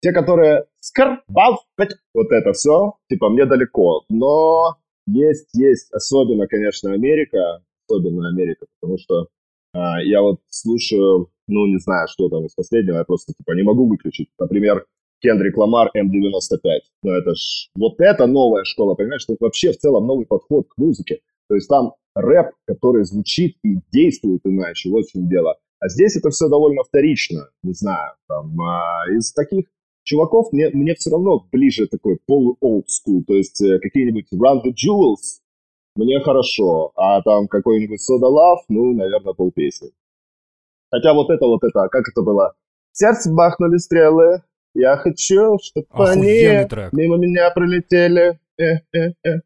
те, 0.00 0.12
которые 0.12 0.66
скр, 0.80 1.22
бал, 1.28 1.64
вот 2.12 2.30
это 2.30 2.52
все, 2.52 2.94
типа, 3.08 3.30
мне 3.30 3.46
далеко. 3.46 4.04
Но 4.10 4.76
есть, 5.06 5.48
есть, 5.54 5.90
особенно, 5.92 6.46
конечно, 6.46 6.92
Америка, 6.92 7.62
особенно 7.88 8.28
Америка, 8.28 8.66
потому 8.80 8.98
что 8.98 9.28
я 9.74 10.22
вот 10.22 10.40
слушаю 10.48 11.30
ну, 11.46 11.66
не 11.66 11.78
знаю, 11.78 12.08
что 12.08 12.28
там 12.28 12.46
из 12.46 12.54
последнего, 12.54 12.96
я 12.96 13.04
просто, 13.04 13.32
типа, 13.34 13.52
не 13.52 13.62
могу 13.62 13.86
выключить. 13.86 14.28
Например, 14.38 14.86
Кендрик 15.20 15.56
Ламар 15.56 15.90
М95. 15.96 16.80
Ну, 17.02 17.10
это 17.10 17.34
ж, 17.34 17.68
вот 17.74 18.00
это 18.00 18.26
новая 18.26 18.64
школа, 18.64 18.94
понимаешь, 18.94 19.24
это 19.28 19.36
вообще 19.40 19.72
в 19.72 19.78
целом 19.78 20.06
новый 20.06 20.26
подход 20.26 20.66
к 20.68 20.78
музыке. 20.78 21.20
То 21.48 21.54
есть 21.54 21.68
там 21.68 21.92
рэп, 22.14 22.52
который 22.66 23.04
звучит 23.04 23.56
и 23.62 23.78
действует 23.92 24.40
иначе, 24.44 24.90
вот 24.90 25.04
в 25.06 25.12
чем 25.12 25.28
дело. 25.28 25.56
А 25.80 25.88
здесь 25.88 26.16
это 26.16 26.30
все 26.30 26.48
довольно 26.48 26.82
вторично, 26.82 27.48
не 27.62 27.74
знаю, 27.74 28.14
там, 28.26 28.58
а, 28.60 29.04
из 29.10 29.32
таких 29.32 29.66
чуваков 30.02 30.52
мне, 30.52 30.70
мне 30.70 30.94
все 30.94 31.10
равно 31.10 31.46
ближе 31.52 31.86
такой 31.88 32.18
полу-old 32.26 32.84
school, 32.84 33.22
то 33.26 33.34
есть 33.34 33.60
э, 33.60 33.78
какие-нибудь 33.80 34.26
Run 34.32 34.62
the 34.64 34.70
Jewels 34.70 35.42
мне 35.96 36.20
хорошо, 36.20 36.92
а 36.96 37.22
там 37.22 37.48
какой-нибудь 37.48 38.00
Soda 38.00 38.28
Love, 38.28 38.64
ну, 38.68 38.94
наверное, 38.94 39.34
полпесни. 39.34 39.90
Хотя 40.90 41.14
вот 41.14 41.30
это, 41.30 41.46
вот 41.46 41.62
это, 41.62 41.88
как 41.88 42.08
это 42.08 42.22
было? 42.22 42.54
Сердце 42.92 43.32
бахнули 43.32 43.78
стрелы, 43.78 44.42
я 44.74 44.96
хочу, 44.96 45.58
чтобы 45.58 46.08
они 46.08 46.66
трек. 46.68 46.92
мимо 46.92 47.16
меня 47.16 47.50
пролетели. 47.50 48.38
Э, 48.58 48.78
э, 48.92 49.12
э. 49.24 49.40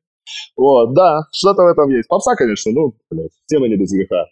Вот, 0.57 0.95
да, 0.95 1.21
что-то 1.33 1.63
в 1.63 1.67
этом 1.67 1.89
есть. 1.91 2.09
Попса, 2.09 2.35
конечно, 2.35 2.73
ну, 2.73 2.95
блядь, 3.11 3.31
мы 3.53 3.69
не 3.69 3.77
без 3.77 3.93
греха. 3.93 4.27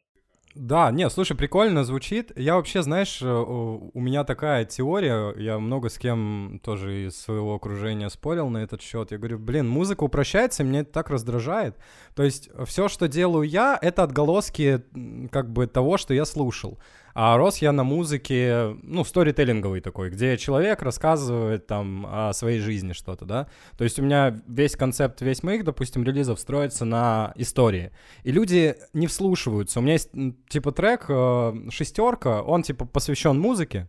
Да, 0.58 0.90
не, 0.90 1.10
слушай, 1.10 1.36
прикольно 1.36 1.84
звучит. 1.84 2.32
Я 2.34 2.54
вообще, 2.54 2.82
знаешь, 2.82 3.20
э, 3.20 3.26
у 3.26 4.00
меня 4.00 4.24
такая 4.24 4.64
теория, 4.64 5.34
я 5.36 5.58
много 5.58 5.90
с 5.90 5.98
кем 5.98 6.62
тоже 6.64 7.08
из 7.08 7.20
своего 7.20 7.54
окружения 7.54 8.08
спорил 8.08 8.48
на 8.48 8.58
этот 8.58 8.80
счет. 8.80 9.10
Я 9.10 9.18
говорю, 9.18 9.38
блин, 9.38 9.68
музыка 9.68 10.04
упрощается, 10.04 10.62
и 10.62 10.66
меня 10.66 10.80
это 10.80 10.92
так 10.92 11.10
раздражает. 11.10 11.76
То 12.14 12.22
есть 12.22 12.48
все, 12.64 12.88
что 12.88 13.06
делаю 13.06 13.46
я, 13.46 13.78
это 13.80 14.02
отголоски 14.02 14.82
как 15.30 15.52
бы 15.52 15.66
того, 15.66 15.98
что 15.98 16.14
я 16.14 16.24
слушал. 16.24 16.78
А 17.18 17.38
рос 17.38 17.62
я 17.62 17.72
на 17.72 17.82
музыке, 17.82 18.76
ну, 18.82 19.02
сторителлинговый 19.02 19.80
такой, 19.80 20.10
где 20.10 20.36
человек 20.36 20.82
рассказывает 20.82 21.66
там 21.66 22.06
о 22.06 22.34
своей 22.34 22.58
жизни 22.58 22.92
что-то, 22.92 23.24
да. 23.24 23.46
То 23.78 23.84
есть 23.84 23.98
у 23.98 24.02
меня 24.02 24.38
весь 24.46 24.76
концепт, 24.76 25.22
весь 25.22 25.42
моих, 25.42 25.64
допустим, 25.64 26.04
релизов 26.04 26.38
строится 26.38 26.84
на 26.84 27.32
истории. 27.36 27.90
И 28.22 28.32
люди 28.32 28.76
не 28.92 29.06
вслушиваются. 29.06 29.78
У 29.78 29.82
меня 29.82 29.94
есть, 29.94 30.10
типа, 30.50 30.72
трек 30.72 31.06
э, 31.08 31.54
«Шестерка», 31.70 32.42
он, 32.42 32.62
типа, 32.62 32.84
посвящен 32.84 33.40
музыке, 33.40 33.88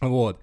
вот. 0.00 0.40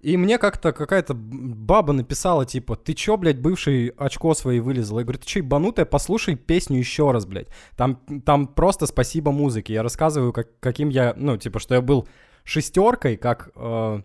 И 0.00 0.16
мне 0.16 0.38
как-то 0.38 0.72
какая-то 0.72 1.14
баба 1.14 1.92
написала, 1.92 2.44
типа, 2.44 2.76
ты 2.76 2.92
чё, 2.94 3.16
блядь, 3.16 3.40
бывший 3.40 3.88
очко 3.88 4.34
свои 4.34 4.60
вылезла? 4.60 5.00
Я 5.00 5.04
говорю, 5.04 5.18
ты 5.18 5.26
чё, 5.26 5.40
ебанутая, 5.40 5.86
послушай 5.86 6.36
песню 6.36 6.78
еще 6.78 7.10
раз, 7.10 7.26
блядь. 7.26 7.48
Там, 7.76 7.96
там 8.24 8.46
просто 8.46 8.86
спасибо 8.86 9.32
музыке. 9.32 9.72
Я 9.72 9.82
рассказываю, 9.82 10.32
как, 10.32 10.58
каким 10.60 10.90
я, 10.90 11.14
ну, 11.16 11.36
типа, 11.36 11.58
что 11.58 11.74
я 11.74 11.80
был 11.80 12.06
шестеркой, 12.44 13.16
как... 13.16 13.50
Э, 13.56 14.02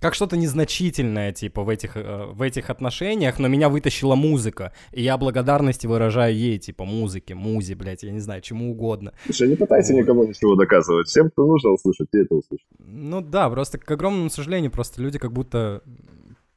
как 0.00 0.14
что-то 0.14 0.36
незначительное, 0.36 1.32
типа, 1.32 1.62
в 1.62 1.68
этих, 1.68 1.96
э, 1.96 2.26
в 2.32 2.42
этих 2.42 2.70
отношениях, 2.70 3.38
но 3.38 3.48
меня 3.48 3.68
вытащила 3.68 4.14
музыка, 4.14 4.72
и 4.92 5.02
я 5.02 5.16
благодарности 5.16 5.86
выражаю 5.86 6.34
ей, 6.34 6.58
типа, 6.58 6.84
музыке, 6.84 7.34
музе, 7.34 7.74
блядь, 7.74 8.02
я 8.02 8.12
не 8.12 8.20
знаю, 8.20 8.40
чему 8.42 8.70
угодно. 8.70 9.12
Слушай, 9.24 9.48
не 9.48 9.56
пытайся 9.56 9.92
вот. 9.92 10.00
никому 10.00 10.24
ничего 10.24 10.54
доказывать, 10.54 11.08
всем, 11.08 11.30
кто 11.30 11.46
нужно 11.46 11.70
услышать, 11.70 12.10
ты 12.10 12.22
это 12.22 12.34
услышишь. 12.34 12.66
Ну 12.78 13.20
да, 13.20 13.48
просто, 13.50 13.78
к 13.78 13.90
огромному 13.90 14.30
сожалению, 14.30 14.70
просто 14.70 15.02
люди 15.02 15.18
как 15.18 15.32
будто 15.32 15.82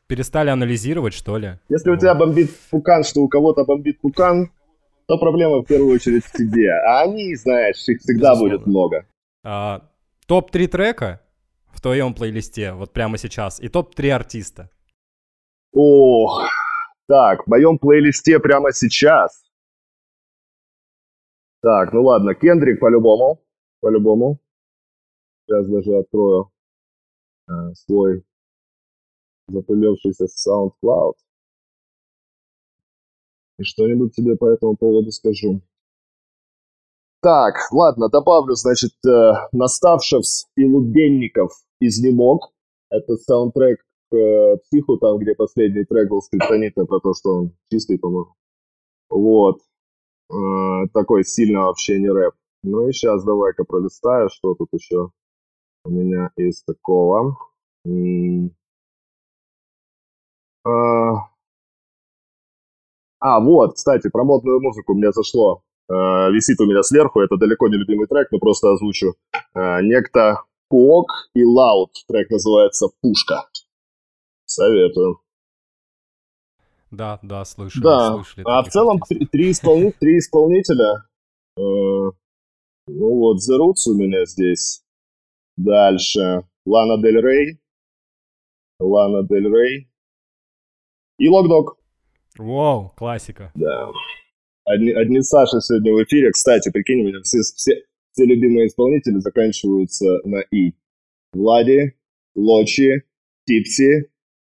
перестали 0.07 0.49
анализировать, 0.49 1.13
что 1.13 1.37
ли. 1.37 1.59
Если 1.69 1.89
вот. 1.89 1.97
у 1.97 1.99
тебя 1.99 2.15
бомбит 2.15 2.49
пукан, 2.71 3.03
что 3.03 3.21
у 3.21 3.27
кого-то 3.27 3.63
бомбит 3.63 4.01
пукан, 4.01 4.51
то 5.07 5.17
проблема 5.17 5.59
в 5.59 5.65
первую 5.65 5.95
очередь 5.95 6.23
в 6.25 6.31
тебе, 6.33 6.71
а 6.71 7.01
они, 7.01 7.35
знаешь, 7.35 7.77
их 7.87 7.99
всегда 7.99 8.31
Безусловно. 8.31 8.57
будет 8.57 8.67
много. 8.67 9.05
А, 9.43 9.81
Топ-3 10.27 10.67
трека 10.67 11.21
в 11.71 11.81
твоем 11.81 12.13
плейлисте 12.13 12.73
вот 12.73 12.93
прямо 12.93 13.17
сейчас 13.17 13.59
и 13.59 13.69
топ-3 13.69 14.09
артиста? 14.09 14.69
Ох, 15.71 16.43
так, 17.07 17.43
в 17.43 17.47
моем 17.47 17.77
плейлисте 17.77 18.39
прямо 18.39 18.71
сейчас. 18.71 19.43
Так, 21.61 21.91
ну 21.93 22.03
ладно, 22.03 22.35
Кендрик 22.35 22.79
по-любому, 22.79 23.43
по-любому. 23.81 24.39
Сейчас 25.45 25.67
даже 25.67 25.97
открою 25.97 26.51
э, 27.49 27.73
свой 27.73 28.23
запылившийся 29.47 30.25
SoundCloud. 30.25 31.15
И 33.57 33.63
что-нибудь 33.63 34.15
тебе 34.15 34.37
по 34.37 34.45
этому 34.45 34.77
поводу 34.77 35.11
скажу. 35.11 35.61
Так, 37.21 37.55
ладно, 37.71 38.07
добавлю, 38.07 38.55
значит, 38.55 38.93
э, 39.05 39.33
Наставшевс 39.51 40.45
и 40.55 40.63
Лубенников 40.63 41.51
«Изнемог». 41.81 42.53
Это 42.89 43.17
саундтрек 43.17 43.81
к 44.09 44.15
э, 44.15 44.57
«Психу», 44.63 44.97
там, 44.97 45.17
где 45.17 45.35
последний 45.35 45.83
трек 45.83 46.09
был 46.09 46.21
скриптонитный 46.21 46.85
про 46.85 47.01
то, 47.01 47.13
что 47.13 47.29
он 47.35 47.51
чистый, 47.69 47.99
по-моему. 47.99 48.35
Вот. 49.09 49.59
Э, 50.31 50.87
такой 50.93 51.25
сильно 51.25 51.63
вообще 51.63 51.99
не 51.99 52.09
рэп. 52.09 52.35
Ну 52.63 52.87
и 52.87 52.93
сейчас 52.93 53.25
давай-ка 53.25 53.65
пролистаю, 53.65 54.29
что 54.29 54.53
тут 54.55 54.69
еще 54.71 55.11
у 55.83 55.89
меня 55.89 56.31
из 56.37 56.63
такого. 56.63 57.37
А, 60.63 61.29
а, 63.19 63.39
вот, 63.41 63.75
кстати, 63.75 64.09
про 64.09 64.23
модную 64.23 64.61
музыку 64.61 64.93
мне 64.93 65.11
зашло. 65.11 65.63
Э, 65.89 66.29
висит 66.31 66.59
у 66.59 66.65
меня 66.65 66.83
сверху, 66.83 67.19
это 67.19 67.35
далеко 67.37 67.67
не 67.67 67.77
любимый 67.77 68.07
трек, 68.07 68.31
но 68.31 68.37
просто 68.37 68.71
озвучу. 68.71 69.15
Э, 69.55 69.81
некто 69.81 70.43
Куок 70.67 71.29
и 71.33 71.43
Лаут, 71.43 71.91
трек 72.07 72.29
называется 72.29 72.89
«Пушка». 73.01 73.47
Советую. 74.45 75.19
Да, 76.91 77.19
да, 77.23 77.43
слышали. 77.45 77.83
Да, 77.83 78.13
слышали 78.13 78.43
а 78.47 78.63
в 78.63 78.69
целом 78.69 78.99
три, 78.99 79.25
три, 79.25 79.51
исполни, 79.51 79.91
три 79.99 80.19
исполнителя. 80.19 81.05
Э, 81.57 81.61
ну 81.61 82.13
вот, 82.87 83.37
The 83.37 83.57
Roots 83.59 83.91
у 83.91 83.95
меня 83.95 84.25
здесь. 84.25 84.83
Дальше 85.57 86.43
Лана 86.65 87.01
Дель 87.01 87.19
Рей. 87.19 87.59
Лана 88.79 89.23
Дель 89.27 89.47
Рей. 89.47 89.89
И 91.17 91.29
Локдог. 91.29 91.77
Вау, 92.37 92.93
классика. 92.95 93.51
Да. 93.55 93.91
Одни, 94.69 94.91
одни 94.91 95.19
Саши 95.23 95.61
сегодня 95.61 95.93
в 95.93 96.03
эфире. 96.03 96.29
Кстати, 96.29 96.69
прикинь, 96.69 97.01
у 97.01 97.07
меня 97.07 97.23
все, 97.23 97.39
все, 97.41 97.83
все 98.11 98.25
любимые 98.25 98.67
исполнители 98.67 99.17
заканчиваются 99.17 100.19
на 100.25 100.41
«и». 100.41 100.75
Влади, 101.33 101.95
Лочи, 102.35 103.03
Типси, 103.47 104.11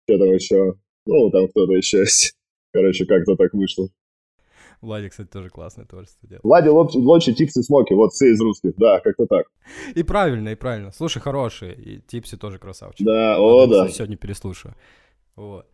что 0.09 0.18
там 0.18 0.33
еще? 0.33 0.74
Ну, 1.05 1.31
там 1.31 1.48
кто-то 1.48 1.72
еще 1.74 1.98
есть. 1.98 2.35
Короче, 2.72 3.05
как-то 3.05 3.37
так 3.37 3.52
вышло. 3.52 3.90
Влади, 4.81 5.11
кстати, 5.11 5.29
тоже 5.29 5.50
классное 5.50 5.85
творчество 5.85 6.26
делает. 6.26 6.44
Влади, 6.44 6.68
Лочи, 6.68 6.96
Лочи, 6.96 7.35
Типси, 7.35 7.61
Смоки, 7.61 7.92
вот 7.92 8.14
все 8.14 8.33
из 8.33 8.40
русских, 8.40 8.72
да, 8.79 9.00
как-то 9.00 9.26
так. 9.26 9.48
И 9.94 10.02
правильно, 10.02 10.48
и 10.48 10.55
правильно. 10.55 10.92
Слушай, 10.92 11.20
хорошие, 11.20 11.74
и 11.74 12.00
Типси 12.00 12.38
тоже 12.38 12.59
красавчик. 12.59 13.05
Да, 13.05 13.38
о, 13.38 13.66
да. 13.66 13.87
Сегодня 13.90 14.16
переслушаю. 14.16 14.76
Вот. 15.35 15.66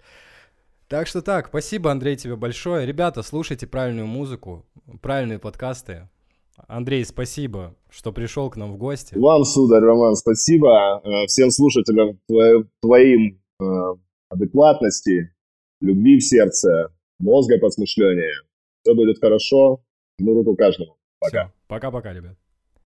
Так 0.93 1.07
что 1.07 1.23
так, 1.23 1.47
спасибо, 1.47 1.91
Андрей, 1.91 2.17
тебе 2.17 2.37
большое. 2.37 2.85
Ребята, 2.85 3.23
слушайте 3.23 3.67
правильную 3.67 4.07
музыку, 4.07 4.67
правильные 5.01 5.39
подкасты. 5.39 6.11
Андрей, 6.69 7.03
спасибо, 7.07 7.75
что 7.89 8.13
пришел 8.13 8.51
к 8.51 8.59
нам 8.59 8.75
в 8.75 8.77
гости. 8.77 9.15
Вам, 9.15 9.45
сударь 9.45 9.81
Роман, 9.81 10.17
спасибо. 10.17 11.01
Э, 11.03 11.27
всем 11.29 11.51
слушателям 11.51 12.21
твоим 12.83 13.41
э, 13.59 13.65
адекватности, 14.29 15.35
любви 15.81 16.19
в 16.19 16.25
сердце, 16.25 16.93
мозга 17.19 17.59
под 17.59 17.73
смышление. 17.73 18.35
Все 18.83 18.95
будет 18.95 19.19
хорошо. 19.19 19.83
Жму 20.21 20.35
руку 20.35 20.55
каждому. 20.57 20.99
Пока. 21.21 21.55
Пока-пока, 21.69 22.13
ребят. 22.13 22.37